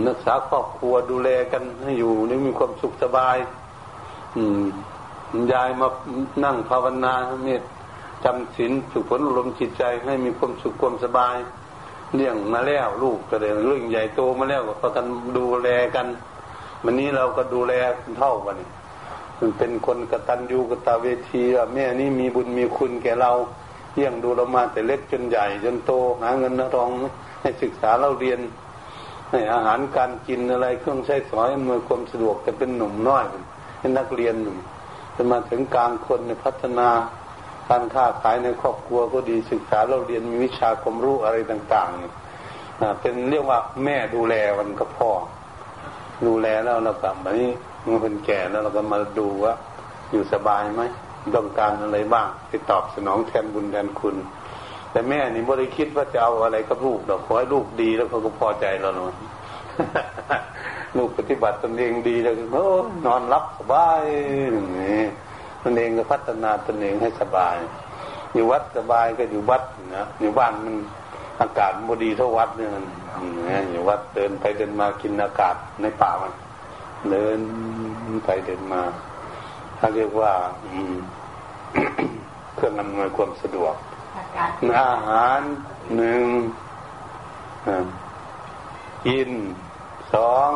[0.07, 3.37] รักษาครอบครัวดูแลกันให้อยู่นี่มีความสุขสบาย
[4.35, 4.63] อืม
[5.51, 5.87] ยายมา
[6.43, 7.13] นั่งภาวนา
[7.43, 7.61] เมต
[8.23, 11.35] จำศีลฝึกฝนลมจิตใจให้มีความสุขความสบาย
[12.15, 15.05] เลี้ยงมาแล้วลูกก็เลยเรื่องใหญ่โตมาแล้วก็ประกัน
[15.37, 16.07] ดูแลกัน
[16.83, 17.73] วันนี้เราก็ดูแล
[18.19, 18.57] เท่ากัน
[19.39, 21.41] มันเป็นคนกระตัญญูกระตาเวที
[21.73, 23.31] แม่นี่มีบุญมีคุณแก่เรา
[23.99, 25.91] เลี้ยงดูเรามาแต่เล็กจนใหญ่ จนโต
[26.21, 26.89] หาเงินทอง
[27.41, 28.39] ให้ศึกษาเราเรียน
[29.29, 33.23] ให้อาหารการกินอะไรเครื่องใช้สอยอำนวยความสะดวกแต่เป็นหนุ่มน้อย
[33.79, 34.57] เป็นนักเรียนหนุ่ม
[35.15, 36.89] จะมาถึงกลางคนในพัฒนา
[37.69, 45.11] การค้าขายในครอบครัวก็ดีศึกษาเราเรียนมีวิชาความรู้อะไรต่างๆเป็นเรียกว่าแม่ดูแลวันกับพ่อ
[46.27, 47.49] ดูแลแล้วเรากลับมานี้
[47.83, 49.53] เมื่อเป็นแก่แล้วเราก็มาดูว่า
[50.11, 50.81] อยู่สบายไหม
[51.35, 54.15] ต้องการอะไรบ้างไปตอบสนองแทนบุญแทนคุณ
[54.91, 59.13] แต่แม่นี่บริคิดว่าจะเอาอะไรกับลูกเราขอให้ลูกดีแล้วเขาก็พอใจเราเนาะ
[60.97, 62.67] ลูกปฏิบัติตนเองดีแล้วโอ้
[63.05, 64.03] นอนรับสบาย
[64.79, 65.03] นี่
[65.63, 67.55] ตนเองก็พัฒนาตนเองให้สบาย
[68.33, 69.63] อยู่วัดสบายก็อยู่วัด
[69.97, 70.75] นะอยู่บ้านมัน
[71.41, 72.69] อากาศบดีเท่าวัดเนี่ย
[73.71, 76.33] อยู่วัดเดินไปเดินมากินอากาศในป่ามัน
[77.11, 77.39] เดิน
[78.25, 78.81] ไปเดินมา
[79.79, 80.33] ถ้าเรียกว่า
[82.55, 83.73] เครื่องอำนวยความสะดวก
[84.79, 85.39] อาหาร
[85.97, 86.23] หนึ่ง
[89.05, 89.29] กิน
[90.13, 90.49] สอง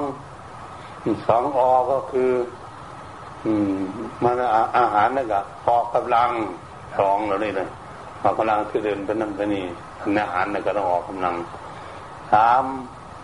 [1.27, 1.59] สองอ
[1.91, 2.31] ก็คือ
[3.45, 3.81] อืม
[4.23, 4.35] มัน
[4.77, 6.29] อาหารนั่นก็ออกกำลัง
[6.97, 7.69] สองแล้วนี่เลย
[8.23, 9.63] ออกกำลังคือเดินไปนั่นไปนี่
[10.23, 11.35] อาหารนั่นก็ต้องออกกำลัง
[12.31, 12.65] สาม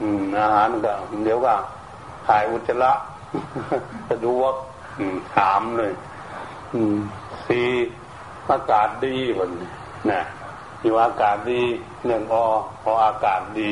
[0.02, 0.94] อืมอาหารก็
[1.26, 1.54] เดี๋ยวก็
[2.28, 2.92] ถ่ายอุจจาระ
[4.10, 4.54] สะดวก
[5.36, 5.94] ถามเลย
[7.48, 7.62] สี
[8.52, 9.50] อากาศดีคน
[10.12, 10.22] นะ
[10.82, 11.62] อยู่อากาศดี
[12.06, 12.36] หนึ่งอ
[12.84, 13.72] พออากาศดี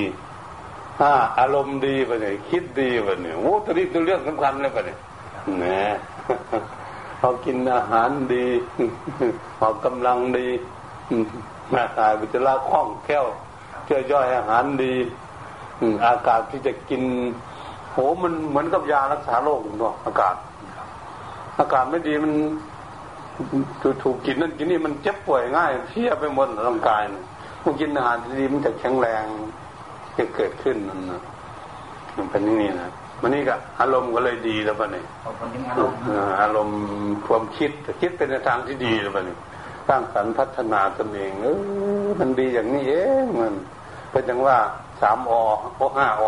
[0.99, 4.97] ห้าอารมณ์ดีไปเนี่ยคิดดีไปเนี่ยโอ้ตัวนี้ตัวเรื่องสำคัญเลยไปเนี่ย
[5.63, 5.79] นะ
[7.19, 8.45] เขากินอาหารดี
[9.57, 10.47] เขากำลังดี
[11.71, 13.25] หน้าตาวิจาระคล่องแคล่ว
[13.85, 14.93] เชื่อย่อยอาหารดี
[16.07, 17.03] อากาศที่จะกิน
[17.91, 20.35] โหมันเหมือนกับยารักษาโรคเนาะอากาศ
[21.59, 22.31] อากาศไม่ดีมัน
[24.03, 27.01] ถูกกินนั่นกินนี่มันเจ็บป่วยง่ายเพี้ยไปหมดร่างกาย
[27.61, 29.23] ผู้กินอาหารดีมันจะแข็งแรง
[30.17, 31.21] จะเกิดขึ้นนั่นนะ
[32.17, 32.89] มันเป็นนี่นะ
[33.21, 35.05] มันนี่ก็อารมณ์ก็เลยดีแล้วป่ะเนี่ย
[35.39, 35.99] คนนี้อารมณ์
[36.41, 36.79] อารมณ์
[37.25, 39.39] ความคิดคิดเป็นในทางที่ดีแล้วป่ะเนี่ย
[39.87, 41.47] สร้างสรรค์พัฒนาตนเองเอ
[42.07, 43.53] อมันดีอย่างนี้เองมัน
[44.11, 44.57] เป็นอย่างว่า
[45.01, 45.31] สามอ
[45.75, 46.23] โอห้าอ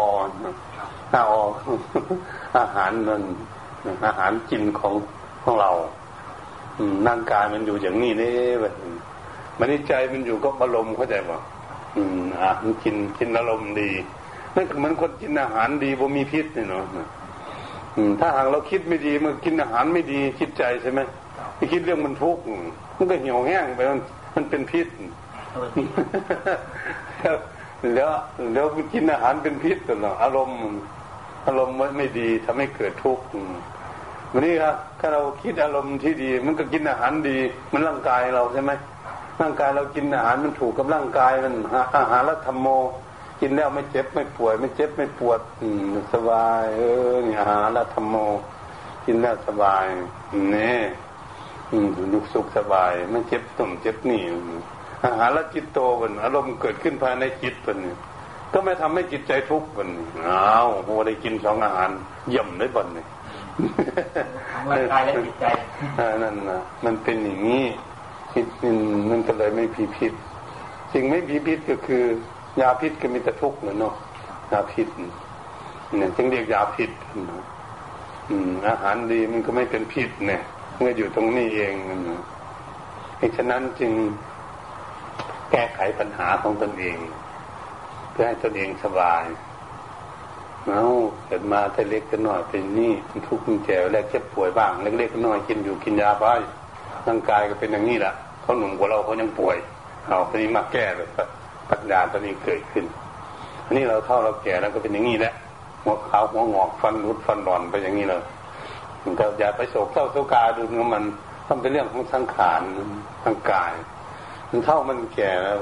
[1.13, 1.33] ห้าอ
[2.57, 3.21] อาหารมัน
[4.05, 4.93] อาหารกินของ
[5.49, 5.71] ของเรา
[7.07, 8.31] ร่งกายมันอยู่อย่างนี้นี่
[8.61, 8.73] แบบ
[9.59, 11.39] มันนี่ใจมันอยู่ก็อารมณ์เข้าใจป่ะ
[11.95, 13.89] อืมอะมันกินกินอารมณ์ดี
[14.55, 16.83] นั่นเหมือนคนกินอาหารดีบ่มีพิษนี่เนาะ
[18.19, 20.99] ถ้าหากเราคิดไม่ดีมันกินอาหารไม่ดีคิดใจใช่ไหม
[21.55, 22.41] ไปคิดเรื่องมันทุกข์
[22.97, 23.99] มันก็เหี่ยวแห้งไปมัน
[24.35, 24.87] มันเป็นพิษ
[27.95, 28.11] แล้ว
[28.53, 30.59] แล้วกินอาหารเป็นพิษตลอดอารมณ์
[31.47, 33.23] อารมณ์ไม่ดีทำให้เกิดทุกข์
[34.33, 37.37] วันนี้ครับ ถ้าเราคิดอารมณ์ที่ดี มันก็กินอาหารดี
[37.73, 38.71] มันร่างกายเราใช่ไหม
[39.41, 41.53] ร่างกายเรากินอาหารมันถูกกับร่างกายมัน
[41.97, 42.67] อาหารและธรรมโม
[43.41, 48.15] กินแล้วไม่เจ็บไม่ป่วย ไม่เจ็บไม่ปวด อืมสบายเออนี่อาหารและธรรมโม
[49.05, 49.85] กินแล้วสบาย
[50.55, 50.77] นี่
[51.71, 54.21] อืมดุสุขสบาย ไม่เจ็บต้มเจ็บนี่
[55.05, 57.79] อาหารและจิตโตมันอารมณ์เกิดขึ้นภายในจิตมัน
[58.53, 59.89] ก็ไม่ทำให้จิตใจทุกข์มัน
[60.27, 61.89] อ้าวโมได้กินสองอาหาร
[62.35, 63.07] ย่ำได้บ่นเลย
[64.69, 65.45] ร่างกายและจิตใจ
[66.23, 67.63] นั่นนะมันเป็นอย่างนี้
[68.31, 68.47] พิษ
[69.09, 70.13] มันก็เลยไม่ผีพิษ
[70.93, 72.03] สิ่งไม่ผีพิษก็คือ
[72.61, 73.95] ยาพิษก็มีแต่ทุกข์เนาะ
[74.51, 76.91] ยาพิษเนี่ยจึงเรียกยาพิษ
[78.29, 80.41] อืม อาหารดีมันก็ไม่เป็นพิษเนี่ย
[80.77, 82.21] เมื่ออยู่ตรงนี้เองนะ
[83.17, 83.91] เหตุฉะนั้นจึง
[85.51, 86.97] แก้ไขปัญหาของตนเอง
[88.11, 89.23] เพื่อให้ตนเองสบาย
[90.67, 90.83] เอา
[91.25, 92.93] เกิดมาแต่เล็กก็น้อยเป็นนี่
[93.27, 96.25] ทุกข์แก่แรกเจ็บป่วยบ้างเล็กๆน้อยกินอยู่กินยาไป
[97.07, 99.57] ร่างกายก็เป็นอย่างนี้แหละเขาหนุ่มกว่าเราเขายังป่วย
[100.07, 101.07] เอาตอนนี้มาแก้เลย
[101.69, 102.85] ปัญญาตอนนี้เกิดขึ้น
[103.65, 105.33] อันนี้เราเท่าเราแก่แล้วก็เป็นอย่างนี้แหละ
[105.83, 108.23] หัวขาวหัวงอกฟันรุดฟันรอนไปอย่างนี้เลย
[109.03, 110.61] มันก็อย่าไปโศกเศร้าโศกาดู
[110.93, 111.03] มัน
[111.47, 112.61] ต้องเป็นเรื่องของสังขาร
[113.23, 113.73] ทางกาย
[114.49, 115.59] มันเท่ามันแก่แล้ว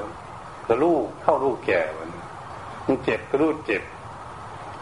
[0.66, 2.10] ก็ลูกเท่าลูกแก่มัน
[2.86, 3.82] มันเจ็บก็รู้เจ็บ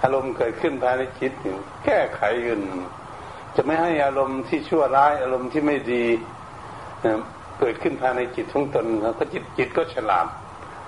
[0.02, 1.32] อารมณ์เกิดขึ้นภายในจิต
[1.84, 2.60] แก้ไขยืน
[3.56, 6.04] จะไม่ให้อารมณ์ที่ชั่วร้าย อารมณ์ที่ไม่ดี
[7.60, 8.86] เกิดขึ้นภายในจิตของตน
[9.18, 10.26] ก็จิตจิตก็ฉลาด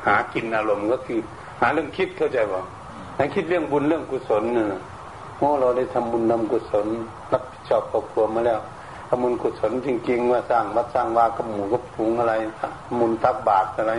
[0.06, 1.18] หากินอารมณ์ก็คือ
[1.60, 2.60] หาเรื่องคิดเข้าใจป่
[3.16, 4.66] ให้คิดเรื่องบุญเรื่องกุศลเนี่ย
[5.36, 6.86] โอ้เราได้ทำบุญทำกุศล
[7.32, 8.60] รับผิดชอบครอบครัวมาแล้ว
[9.08, 12.34] ทำบุญกุศลจริง ๆ ว่าสร้างวัดสร้างวากับหมูกับผงอะไร
[12.98, 13.92] มุนตักบาตรอะไร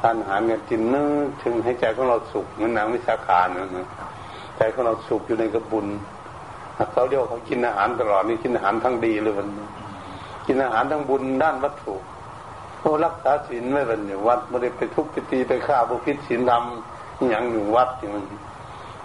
[0.00, 3.66] ทานอาหารเงินกินนึกถึงให้ใจของเราสุขเหมือนนางวิสาขาเนี่ย
[4.62, 5.86] ใจของเราสุขอยู่ในกระบุญ
[6.92, 9.48] เขาเรียกเขากินอาหารตลอดนี่กินอาหารทั้งดีเลยมัน
[10.46, 11.94] กินอาหารทั้งบุญด้านวัตถุ
[12.78, 18.24] เขารักษาศีลไม่เป็นอย่วัดไม่ได้ไปทุบไปตีไปฆ่าบุพิษศีลทำอย่างหนึ่งวัดอย่างมัน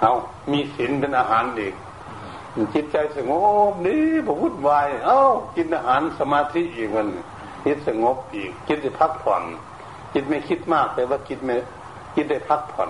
[0.01, 0.13] เอา
[0.51, 1.73] มีศีลเป็นอาหารเด็ก
[2.73, 3.31] จิตใจสง
[3.71, 3.97] บดี
[4.27, 5.19] บวุ่นวายเอ้า
[5.55, 7.07] กินอาหารสมาธิอีกมัน
[7.65, 9.43] จิตสงบอีกจิตจะพักผ่อน
[10.13, 11.55] จิตไม่คิดมากแต่ว่าจิตไม่
[12.15, 12.89] จิตได้พักผ่อน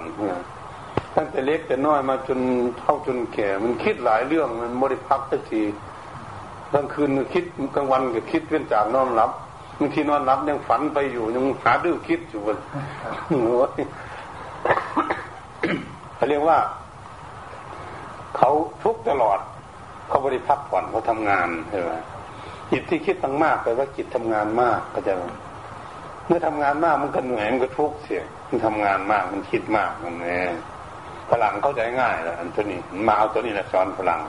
[1.15, 2.39] ตั้งแต่เล็กแต่น้อยมาจน
[2.79, 5.61] เท่าจนแก่ มันคิดหลายเรื่องมันไม่ได้พักสักที
[6.73, 7.43] กลางคืนคิด
[7.75, 9.31] กลางวันก็คิดเป็นจากนอนหลับ
[9.79, 12.59] บางทีนอนหลับยังฝันไปอยู่ยังหาดื้อคิดอยู่เลย
[16.15, 16.57] เขาเรียกว่า
[18.37, 18.51] เขา
[18.83, 19.39] ทุกตลอด
[20.07, 21.91] เขาบริพักผ่อนเขาทำงานใช่ไหม
[22.71, 25.13] จิตที่คิดตั้งมากแปลว่าจิตทำงานมากก็จะ
[26.27, 30.45] เมื่อทำงานมากมันก็เหนื่อยมันก็ทุกข์เสียมันทำงานมากมันคิดมากมันเนี่ย
[31.29, 34.21] ฝรั่งเข้าใจง่ายแล้วอันตัวนี้มาเอาตัวนี้แหละสอนฝรั่ง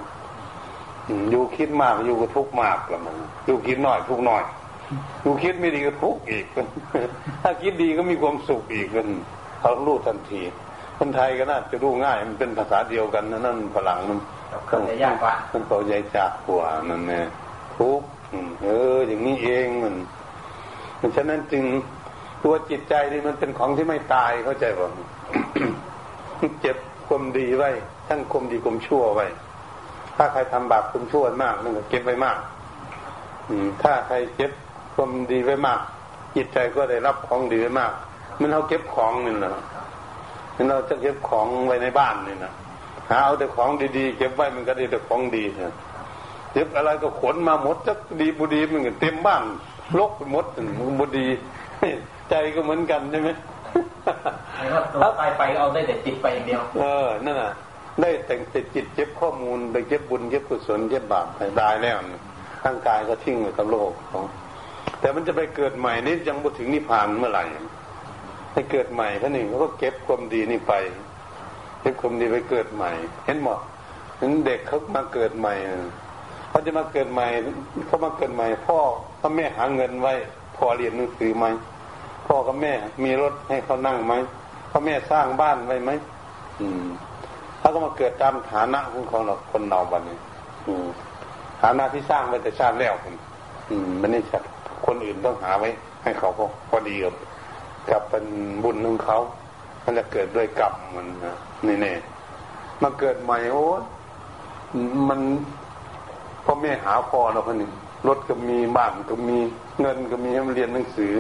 [1.31, 3.17] อยู่คิดมากอยู่ก็ทุกข์มากละมัน
[3.47, 4.43] อยู่คิดน้อยทุกข์น้อย
[5.23, 6.45] อยู่คิดไม่ดีก็ทุกข์อีก
[7.43, 9.09] ถ้าคิดดีก็มีความสุขอีกกัน
[9.61, 10.41] เขารู้ทันที
[10.99, 14.19] คนไทยก็น่าจะรู้ง่าย มันเป็นภาษาเดียวกันนั่นฝรั่งมัน
[14.69, 17.21] เขาใจยากกว่ามันเขาใจจากกว่านั่นแน่
[17.79, 18.07] ทุกข์
[18.63, 19.95] เออ อย่างนี้เองมัน
[20.99, 21.65] เพราะฉะนั้นจึง
[22.45, 24.91] ตัวจิตใจนี่มันเป็นของที่ไม่ตายเข้าใจป่ะ
[26.61, 26.77] เจ็บ
[27.07, 27.71] ความดีไว้
[28.09, 29.27] ทั้งความดีความชั่วไว้
[30.17, 32.39] ถ้าใครทำบาปความชั่วมากนั่นก็เก็บไว้มาก
[33.49, 34.53] อืม ถ้าใครเก็บ
[34.95, 35.81] ความดีไว้มาก
[36.35, 37.93] จิตใจก็ได้รับของดีไว้มาก
[38.41, 39.51] มันเราเก็บของนี่แหละ
[40.57, 42.53] มันเราจะเก็บของไว้ในบ้านนี่นะ
[43.11, 45.75] หาเอาแต่ของดีๆเก็บไว้มันก็ได้แต่ของดีนะ
[46.53, 49.43] เก็บอะไรก็ขนมาหมดจะดีบุดีมันเต็มบ้าน
[49.99, 51.27] ลกหมดมันบุดี
[52.31, 53.31] ใจก็เหมือนกันใช่ไหม
[55.03, 57.53] ถ้าตายไปเอาได้แต่จิตไปอย่างเดียว เออ นั่นน่ะ
[58.01, 61.97] ได้แต่งแต่จิตเก็บข้อมูลไปเก็บบุญเก็บกุศลเก็บบาปไปตายแล้ว
[62.65, 64.25] ร่างกายก็ทิ้งไว้กับโลกของ
[65.01, 67.45] แต่มันจะไปเกิดใหม่นี่ยังบ่ถึงนิพพานเมื่อไหร่
[68.53, 70.73] ให้เกิดใหม่ท่านหนึ่งเขาก็เก็บความดีนี่ไป
[71.81, 72.91] เก็บความดีไปเกิดใหม่
[73.25, 73.59] เห็นหมด
[74.21, 75.55] ถึงเด็กเขามาเกิดใหม่
[76.49, 77.27] เขาจะมาเกิดใหม่
[77.87, 78.79] เขามาเกิดใหม่ พ่อ
[79.21, 80.15] พ่อแม่หาเงินไว้
[80.57, 81.47] พอเรียนหนังสือไหม
[82.27, 82.73] พ่อกับแม่
[83.05, 84.15] มีรถให้เขานั่งไหม
[84.71, 85.91] พ่อแม่สร้างบ้านไว้ไหม
[86.61, 86.85] อืม
[87.59, 90.19] เขาก็มาเกิดตามฐานะของเขาเราคนเราบันนี้
[90.67, 90.87] อืม
[91.63, 93.15] ฐานะที่สร้างไว้แต่ชาติแล้วผม
[93.71, 94.43] อืมมันนี่ชัด
[94.87, 95.69] คนอื่นต้องหาไว้
[96.03, 97.15] ให้เขาพอพอดีกับ
[97.91, 98.27] กับเป็น
[98.65, 99.19] บุญของเขา
[99.85, 101.93] มันจะเกิดด้วยกรรมมันนะนี่แน่
[102.83, 103.65] มาเกิดใหม่โอ้
[105.09, 105.21] มัน
[106.45, 107.73] พ่อแม่หาพอแล้วคนหนึ่ง
[108.09, 109.39] รถก็มีบ้านก็มี
[109.81, 111.13] เงินก็มีให้มันเรียนหนังสือ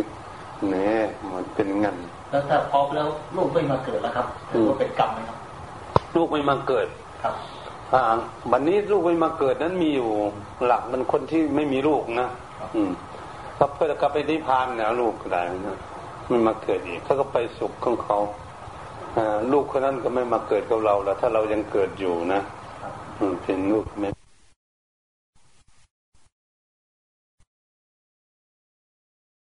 [0.70, 0.98] เนี่ย
[1.34, 1.96] มันเป็นเงิน
[2.30, 5.38] แล้วถ้าพร้อมแล้วลูกไม่มาเกิดแล้วครับถือว่าเป็นกรรมไหมครับ
[6.16, 6.86] ลูกไม่มาเกิด
[7.22, 7.34] ครับ
[7.94, 8.02] อ่า
[8.52, 10.10] วันนี้ลูกไม่มาเกิดนั้นมีอยู่
[10.64, 12.28] หลักมันคนที่ไม่มีลูกนะ
[12.74, 12.90] อืม
[13.56, 15.78] เขาเพื่อกลับไปนิพพานเนี่ยลูกก็ได้นะ
[16.28, 18.18] ไม่มาเกิดอีกเขาก็ไปสุขของเขา
[19.16, 22.40] อ่าลูกคนนั้นก็ไม่มาเกิดกับเราแล้วถ้าเรายังเกิดอยู่นะ
[23.18, 24.08] อืมเป็นลูกไม่